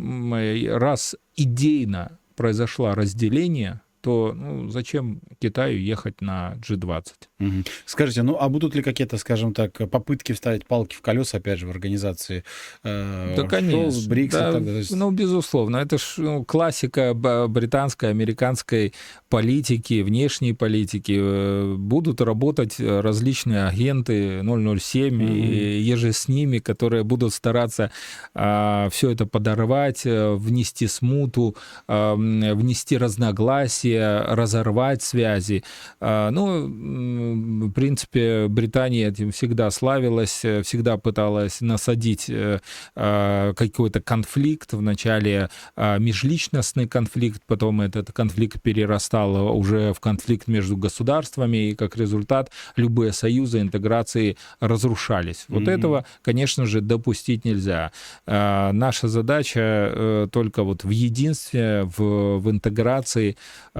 раз 0.76 1.16
идейно 1.36 2.18
произошло 2.36 2.92
разделение, 2.92 3.80
то 4.00 4.32
ну, 4.34 4.68
зачем 4.68 5.20
Китаю 5.38 5.78
ехать 5.78 6.20
на 6.20 6.54
G20? 6.56 7.04
Угу. 7.40 7.48
Скажите, 7.86 8.22
ну 8.22 8.36
а 8.40 8.48
будут 8.48 8.74
ли 8.74 8.82
какие-то, 8.82 9.16
скажем 9.18 9.54
так, 9.54 9.72
попытки 9.90 10.32
вставить 10.32 10.66
палки 10.66 10.94
в 10.94 11.02
колеса, 11.02 11.38
опять 11.38 11.58
же, 11.58 11.66
в 11.66 11.70
организации 11.70 12.44
э, 12.84 13.34
да, 13.36 13.42
конечно. 13.44 13.90
Шоу, 13.90 14.08
БРИКС? 14.08 14.34
Да, 14.34 14.52
так 14.52 14.64
далее? 14.64 14.84
Ну, 14.90 15.10
безусловно. 15.10 15.76
Это 15.78 15.98
ж 15.98 16.14
ну, 16.18 16.44
классика 16.44 17.14
британской, 17.14 18.10
американской 18.10 18.94
политики, 19.28 20.02
внешней 20.02 20.52
политики. 20.52 21.16
Э, 21.18 21.74
будут 21.76 22.20
работать 22.20 22.76
различные 22.78 23.66
агенты 23.66 24.42
007 24.42 25.14
угу. 25.14 25.32
и 25.32 25.80
еже 25.80 26.12
с 26.12 26.28
ними, 26.28 26.58
которые 26.58 27.04
будут 27.04 27.32
стараться 27.34 27.90
а, 28.34 28.88
все 28.90 29.10
это 29.10 29.26
подорвать, 29.26 30.06
э, 30.06 30.34
внести 30.34 30.86
смуту, 30.86 31.56
а, 31.86 32.14
внести 32.14 32.96
разногласия, 32.96 33.89
связи, 33.90 34.34
разорвать 34.34 35.02
связи. 35.02 35.64
А, 36.00 36.30
ну, 36.30 37.68
в 37.68 37.72
принципе, 37.72 38.48
Британия 38.48 39.08
этим 39.08 39.32
всегда 39.32 39.70
славилась, 39.70 40.44
всегда 40.62 40.96
пыталась 40.96 41.60
насадить 41.60 42.28
э, 42.28 42.60
а, 42.96 43.52
какой-то 43.54 44.00
конфликт, 44.00 44.72
вначале 44.72 45.50
а, 45.76 45.98
межличностный 45.98 46.86
конфликт, 46.86 47.42
потом 47.46 47.80
этот 47.80 48.12
конфликт 48.12 48.62
перерастал 48.62 49.56
уже 49.56 49.92
в 49.92 50.00
конфликт 50.00 50.48
между 50.48 50.76
государствами, 50.76 51.70
и 51.70 51.74
как 51.74 51.96
результат 51.96 52.50
любые 52.76 53.12
союзы 53.12 53.60
интеграции 53.60 54.36
разрушались. 54.60 55.44
Вот 55.48 55.62
mm-hmm. 55.62 55.70
этого, 55.70 56.04
конечно 56.22 56.66
же, 56.66 56.80
допустить 56.80 57.44
нельзя. 57.44 57.92
Наша 58.26 59.08
задача 59.08 59.60
э, 59.60 60.28
только 60.30 60.62
вот 60.62 60.84
в 60.84 60.90
единстве, 60.90 61.84
в, 61.84 62.38
в 62.38 62.50
интеграции 62.50 63.36
Э, 63.72 63.79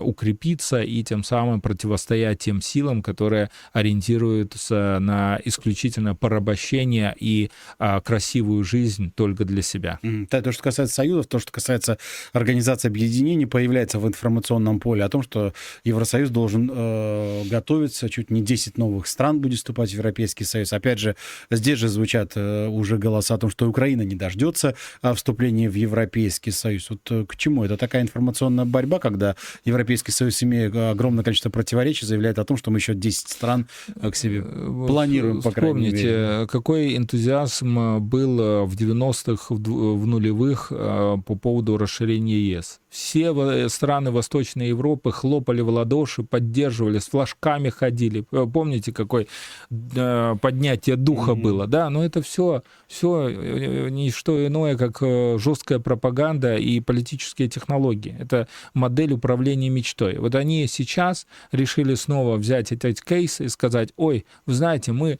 укрепиться 0.00 0.82
и 0.82 1.02
тем 1.02 1.24
самым 1.24 1.60
противостоять 1.60 2.38
тем 2.40 2.60
силам, 2.60 3.02
которые 3.02 3.50
ориентируются 3.72 4.98
на 5.00 5.38
исключительно 5.44 6.14
порабощение 6.14 7.14
и 7.18 7.50
а, 7.78 8.00
красивую 8.00 8.64
жизнь 8.64 9.12
только 9.14 9.44
для 9.44 9.62
себя. 9.62 9.98
То, 10.30 10.52
что 10.52 10.62
касается 10.62 10.94
союзов, 10.94 11.26
то, 11.26 11.38
что 11.38 11.52
касается 11.52 11.98
Организации 12.32 12.88
Объединений, 12.88 13.46
появляется 13.46 13.98
в 13.98 14.06
информационном 14.06 14.80
поле 14.80 15.04
о 15.04 15.08
том, 15.08 15.22
что 15.22 15.52
Евросоюз 15.84 16.30
должен 16.30 16.70
э, 16.72 17.44
готовиться, 17.48 18.08
чуть 18.08 18.30
не 18.30 18.42
10 18.42 18.78
новых 18.78 19.06
стран 19.06 19.40
будет 19.40 19.58
вступать 19.58 19.90
в 19.90 19.94
Европейский 19.94 20.44
Союз. 20.44 20.72
Опять 20.72 20.98
же, 20.98 21.16
здесь 21.50 21.78
же 21.78 21.88
звучат 21.88 22.32
э, 22.36 22.66
уже 22.68 22.98
голоса 22.98 23.34
о 23.34 23.38
том, 23.38 23.50
что 23.50 23.68
Украина 23.68 24.02
не 24.02 24.14
дождется 24.14 24.74
а, 25.02 25.14
вступления 25.14 25.68
в 25.68 25.74
Европейский 25.74 26.50
Союз. 26.50 26.90
Вот 26.90 27.00
э, 27.10 27.24
к 27.26 27.36
чему? 27.36 27.64
Это 27.64 27.76
такая 27.76 28.02
информационная 28.02 28.63
борьба, 28.64 28.98
когда 28.98 29.36
Европейский 29.64 30.12
Союз, 30.12 30.42
имея 30.42 30.90
огромное 30.90 31.24
количество 31.24 31.50
противоречий, 31.50 32.06
заявляет 32.06 32.38
о 32.38 32.44
том, 32.44 32.56
что 32.56 32.70
мы 32.70 32.78
еще 32.78 32.94
10 32.94 33.28
стран 33.28 33.68
э, 34.00 34.10
к 34.10 34.16
себе 34.16 34.42
э, 34.44 34.84
планируем, 34.86 35.42
по 35.42 35.50
крайней 35.50 35.80
мере. 35.80 35.96
Вспомните, 35.96 36.46
какой 36.50 36.96
энтузиазм 36.96 37.98
был 38.00 38.66
в 38.66 38.74
90-х, 38.74 39.54
в 39.54 40.06
нулевых 40.06 40.68
э, 40.70 41.16
по 41.24 41.34
поводу 41.34 41.78
расширения 41.78 42.38
ЕС. 42.38 42.80
Все 42.94 43.68
страны 43.70 44.12
Восточной 44.12 44.68
Европы 44.68 45.10
хлопали 45.10 45.60
в 45.62 45.68
ладоши, 45.68 46.22
поддерживали, 46.22 47.00
с 47.00 47.08
флажками 47.08 47.68
ходили. 47.68 48.20
Помните, 48.20 48.92
какое 48.92 49.26
поднятие 49.68 50.94
духа 50.94 51.32
mm-hmm. 51.32 51.42
было, 51.42 51.66
да? 51.66 51.90
Но 51.90 52.04
это 52.04 52.22
все, 52.22 52.62
все 52.86 53.88
не 53.88 54.12
что 54.12 54.46
иное, 54.46 54.76
как 54.76 55.00
жесткая 55.40 55.80
пропаганда 55.80 56.54
и 56.54 56.78
политические 56.78 57.48
технологии. 57.48 58.16
Это 58.16 58.46
модель 58.74 59.14
управления 59.14 59.70
мечтой. 59.70 60.18
Вот 60.18 60.36
они 60.36 60.68
сейчас 60.68 61.26
решили 61.50 61.96
снова 61.96 62.36
взять 62.36 62.70
этот 62.70 63.00
кейс 63.00 63.40
и 63.40 63.48
сказать, 63.48 63.92
ой, 63.96 64.24
вы 64.46 64.54
знаете, 64.54 64.92
мы 64.92 65.18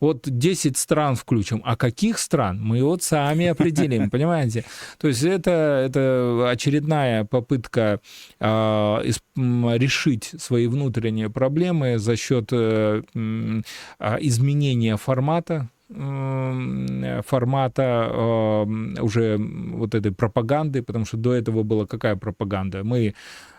вот 0.00 0.22
10 0.24 0.76
стран 0.76 1.16
включим, 1.16 1.62
а 1.64 1.76
каких 1.76 2.18
стран 2.18 2.60
мы 2.62 2.82
вот 2.82 3.02
сами 3.02 3.46
определим, 3.46 4.10
понимаете? 4.10 4.64
То 4.98 5.08
есть 5.08 5.22
это, 5.22 5.84
это 5.86 6.48
очередная 6.50 7.24
попытка 7.24 8.00
э, 8.40 9.02
решить 9.36 10.34
свои 10.38 10.66
внутренние 10.66 11.30
проблемы 11.30 11.98
за 11.98 12.16
счет 12.16 12.48
э, 12.52 13.02
э, 13.14 13.62
изменения 14.20 14.96
формата 14.96 15.68
формата 15.88 18.08
э, 18.10 18.66
уже 19.00 19.36
вот 19.38 19.94
этой 19.94 20.10
пропаганды, 20.10 20.82
потому 20.82 21.04
что 21.04 21.16
до 21.16 21.32
этого 21.32 21.62
была 21.62 21.86
какая 21.86 22.16
пропаганда? 22.16 22.82
Мы, 22.82 23.14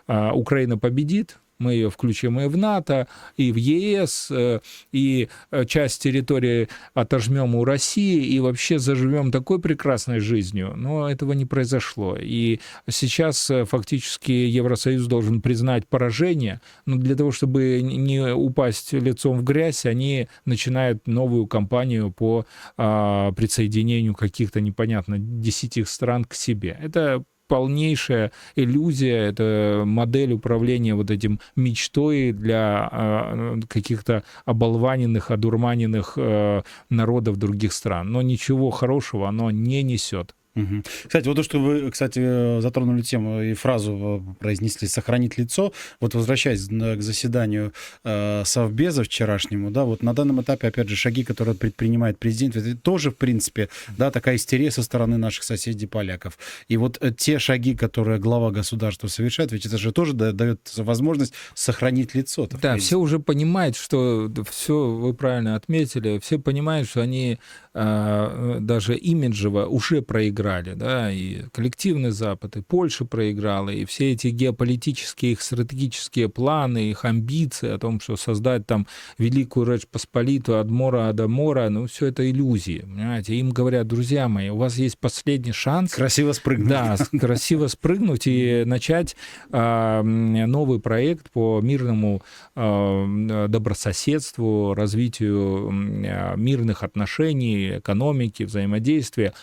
э, 0.08 0.30
Украина 0.32 0.76
победит, 0.76 1.38
мы 1.58 1.74
ее 1.74 1.90
включим 1.90 2.40
и 2.40 2.46
в 2.46 2.56
НАТО, 2.56 3.08
и 3.36 3.52
в 3.52 3.56
ЕС, 3.56 4.28
э, 4.30 4.60
и 4.92 5.28
э, 5.50 5.64
часть 5.64 6.02
территории 6.02 6.68
отожмем 6.94 7.54
у 7.54 7.64
России, 7.64 8.24
и 8.24 8.38
вообще 8.40 8.78
заживем 8.78 9.30
такой 9.32 9.60
прекрасной 9.60 10.20
жизнью. 10.20 10.74
Но 10.76 11.10
этого 11.10 11.32
не 11.32 11.44
произошло. 11.44 12.16
И 12.18 12.60
сейчас 12.88 13.50
э, 13.50 13.64
фактически 13.64 14.30
Евросоюз 14.32 15.06
должен 15.06 15.42
признать 15.42 15.86
поражение, 15.86 16.60
но 16.86 16.96
для 16.96 17.16
того, 17.16 17.32
чтобы 17.32 17.80
не 17.82 18.32
упасть 18.32 18.92
лицом 18.92 19.38
в 19.38 19.44
грязь, 19.44 19.84
они 19.86 20.28
начинают 20.44 21.06
новую 21.06 21.46
кампанию 21.46 22.12
по 22.12 22.46
а, 22.76 23.32
присоединению 23.32 24.14
каких-то 24.14 24.60
непонятно 24.60 25.18
десяти 25.18 25.84
стран 25.84 26.24
к 26.24 26.34
себе. 26.34 26.78
Это 26.80 27.24
полнейшая 27.48 28.30
иллюзия, 28.54 29.16
это 29.16 29.82
модель 29.84 30.32
управления 30.32 30.94
вот 30.94 31.10
этим 31.10 31.40
мечтой 31.56 32.32
для 32.32 32.88
э, 32.92 33.60
каких-то 33.68 34.22
оболваненных, 34.44 35.30
одурманенных 35.30 36.14
э, 36.16 36.62
народов 36.90 37.36
других 37.38 37.72
стран. 37.72 38.12
Но 38.12 38.22
ничего 38.22 38.70
хорошего 38.70 39.28
оно 39.28 39.50
не 39.50 39.82
несет. 39.82 40.34
Угу. 40.58 40.82
Кстати, 41.06 41.28
вот 41.28 41.36
то, 41.36 41.42
что 41.42 41.60
вы, 41.60 41.90
кстати, 41.90 42.60
затронули 42.60 43.02
тему 43.02 43.42
и 43.42 43.54
фразу 43.54 44.36
произнесли 44.40 44.88
«сохранить 44.88 45.38
лицо», 45.38 45.72
вот 46.00 46.14
возвращаясь 46.14 46.66
к 46.66 47.00
заседанию 47.00 47.72
э, 48.04 48.42
Совбеза 48.44 49.04
вчерашнему, 49.04 49.70
да, 49.70 49.84
вот 49.84 50.02
на 50.02 50.14
данном 50.14 50.42
этапе, 50.42 50.68
опять 50.68 50.88
же, 50.88 50.96
шаги, 50.96 51.22
которые 51.22 51.54
предпринимает 51.54 52.18
президент, 52.18 52.56
это 52.56 52.76
тоже, 52.76 53.10
в 53.10 53.16
принципе, 53.16 53.68
да, 53.96 54.10
такая 54.10 54.36
истерия 54.36 54.70
со 54.70 54.82
стороны 54.82 55.16
наших 55.16 55.44
соседей 55.44 55.86
поляков. 55.86 56.38
И 56.66 56.76
вот 56.76 56.98
э, 57.00 57.12
те 57.16 57.38
шаги, 57.38 57.76
которые 57.76 58.18
глава 58.18 58.50
государства 58.50 59.06
совершает, 59.06 59.52
ведь 59.52 59.66
это 59.66 59.78
же 59.78 59.92
тоже 59.92 60.12
дает 60.12 60.72
возможность 60.76 61.34
сохранить 61.54 62.14
лицо. 62.14 62.48
Да, 62.60 62.76
все 62.76 62.96
уже 62.96 63.20
понимают, 63.20 63.76
что 63.76 64.30
все 64.50 64.86
вы 64.88 65.14
правильно 65.14 65.54
отметили, 65.54 66.18
все 66.18 66.38
понимают, 66.38 66.88
что 66.88 67.02
они 67.02 67.38
э, 67.74 68.56
даже 68.60 68.96
имиджево 68.96 69.66
уже 69.66 70.02
проиграли 70.02 70.47
проиграли, 70.48 70.74
да, 70.74 71.12
и 71.12 71.42
коллективный 71.52 72.10
Запад, 72.10 72.56
и 72.56 72.62
Польша 72.62 73.04
проиграла, 73.04 73.70
и 73.70 73.84
все 73.84 74.12
эти 74.12 74.28
геополитические 74.28 75.32
их 75.32 75.42
стратегические 75.42 76.28
планы, 76.28 76.90
их 76.90 77.04
амбиции 77.04 77.70
о 77.70 77.78
том, 77.78 78.00
что 78.00 78.16
создать 78.16 78.66
там 78.66 78.86
великую 79.18 79.66
Речь 79.66 79.86
Посполитую 79.86 80.60
от 80.60 80.70
мора 80.70 81.12
до 81.12 81.28
мора, 81.28 81.68
ну, 81.68 81.86
все 81.86 82.06
это 82.06 82.28
иллюзии, 82.28 82.80
понимаете. 82.80 83.34
Им 83.34 83.50
говорят, 83.50 83.86
друзья 83.86 84.28
мои, 84.28 84.48
у 84.48 84.56
вас 84.56 84.76
есть 84.76 84.98
последний 84.98 85.52
шанс. 85.52 85.92
Красиво 85.92 86.32
спрыгнуть. 86.32 86.68
Да, 86.68 86.96
красиво 87.18 87.66
спрыгнуть 87.66 88.26
и 88.26 88.64
начать 88.64 89.16
а, 89.50 90.02
новый 90.02 90.80
проект 90.80 91.30
по 91.30 91.60
мирному 91.60 92.22
а, 92.54 93.46
добрососедству, 93.48 94.74
развитию 94.74 95.70
а, 95.70 96.36
мирных 96.36 96.82
отношений, 96.82 97.78
экономики, 97.78 98.44
взаимодействия. 98.44 99.34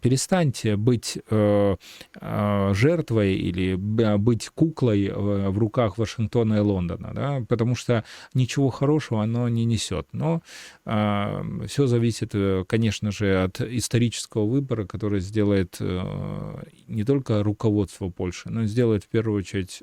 Перестаньте 0.00 0.76
быть 0.76 1.18
а, 1.30 1.76
а, 2.20 2.74
жертвой 2.74 3.34
или 3.34 3.74
быть 3.74 4.48
куклой 4.48 5.10
в 5.10 5.58
руках 5.58 5.98
Вашингтона 5.98 6.54
и 6.54 6.60
Лондона, 6.60 7.12
да, 7.14 7.44
потому 7.48 7.74
что 7.74 8.04
ничего 8.34 8.70
хорошего 8.70 9.22
оно 9.22 9.48
не 9.48 9.64
несет. 9.64 10.08
Но 10.12 10.42
все 10.84 11.86
зависит, 11.86 12.34
конечно 12.68 13.10
же, 13.10 13.42
от 13.42 13.60
исторического 13.60 14.44
выбора, 14.44 14.86
который 14.86 15.20
сделает 15.20 15.78
не 15.80 17.04
только 17.04 17.42
руководство 17.42 18.08
Польши, 18.08 18.50
но 18.50 18.64
сделает 18.64 19.04
в 19.04 19.08
первую 19.08 19.38
очередь 19.38 19.82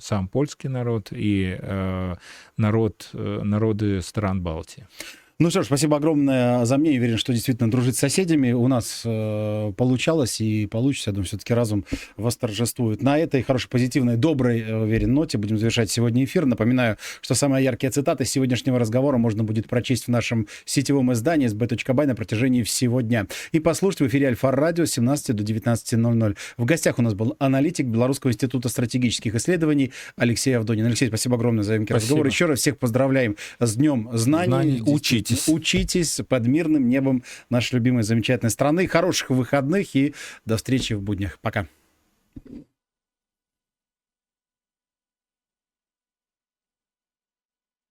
сам 0.00 0.28
польский 0.28 0.68
народ 0.68 1.08
и 1.10 1.58
народ, 2.56 3.10
народы 3.12 4.00
стран 4.02 4.42
Балтии. 4.42 4.86
Ну 5.40 5.50
что 5.50 5.62
ж, 5.62 5.66
спасибо 5.66 5.96
огромное 5.96 6.64
за 6.64 6.78
мне. 6.78 6.92
Я 6.92 7.00
уверен, 7.00 7.18
что 7.18 7.32
действительно 7.32 7.68
дружить 7.68 7.96
с 7.96 7.98
соседями 7.98 8.52
у 8.52 8.68
нас 8.68 9.02
э, 9.04 9.72
получалось 9.76 10.40
и 10.40 10.66
получится. 10.66 11.10
Я 11.10 11.14
думаю, 11.14 11.26
все-таки 11.26 11.52
разум 11.52 11.84
восторжествует. 12.16 13.02
На 13.02 13.18
этой 13.18 13.42
хорошей, 13.42 13.68
позитивной, 13.68 14.16
доброй, 14.16 14.60
э, 14.60 14.76
уверен, 14.76 15.12
ноте 15.12 15.36
будем 15.36 15.58
завершать 15.58 15.90
сегодня 15.90 16.22
эфир. 16.22 16.46
Напоминаю, 16.46 16.98
что 17.20 17.34
самые 17.34 17.64
яркие 17.64 17.90
цитаты 17.90 18.24
сегодняшнего 18.24 18.78
разговора 18.78 19.16
можно 19.18 19.42
будет 19.42 19.66
прочесть 19.66 20.04
в 20.04 20.08
нашем 20.08 20.46
сетевом 20.66 21.12
издании 21.12 21.48
sb.by 21.48 22.06
на 22.06 22.14
протяжении 22.14 22.62
всего 22.62 23.00
дня. 23.00 23.26
И 23.50 23.58
послушать 23.58 24.02
в 24.02 24.06
эфире 24.06 24.28
Альфа-радио 24.28 24.86
с 24.86 24.92
17 24.92 25.34
до 25.34 25.42
19.00. 25.42 26.36
В 26.58 26.64
гостях 26.64 27.00
у 27.00 27.02
нас 27.02 27.14
был 27.14 27.34
аналитик 27.40 27.86
Белорусского 27.86 28.30
института 28.30 28.68
стратегических 28.68 29.34
исследований 29.34 29.90
Алексей 30.16 30.56
Авдонин. 30.56 30.86
Алексей, 30.86 31.08
спасибо 31.08 31.34
огромное 31.34 31.64
за 31.64 31.84
разговор. 31.88 32.24
Еще 32.24 32.46
раз 32.46 32.60
всех 32.60 32.78
поздравляем 32.78 33.34
с 33.58 33.74
Днем 33.74 34.10
знаний. 34.12 34.46
знаний 34.46 34.82
учить 34.86 35.23
учитесь. 35.32 35.48
Учитесь 35.48 36.20
под 36.28 36.46
мирным 36.46 36.88
небом 36.88 37.22
нашей 37.50 37.74
любимой 37.74 38.02
замечательной 38.02 38.50
страны. 38.50 38.86
Хороших 38.86 39.30
выходных 39.30 39.94
и 39.96 40.14
до 40.44 40.56
встречи 40.56 40.92
в 40.92 41.02
буднях. 41.02 41.38
Пока. 41.40 41.66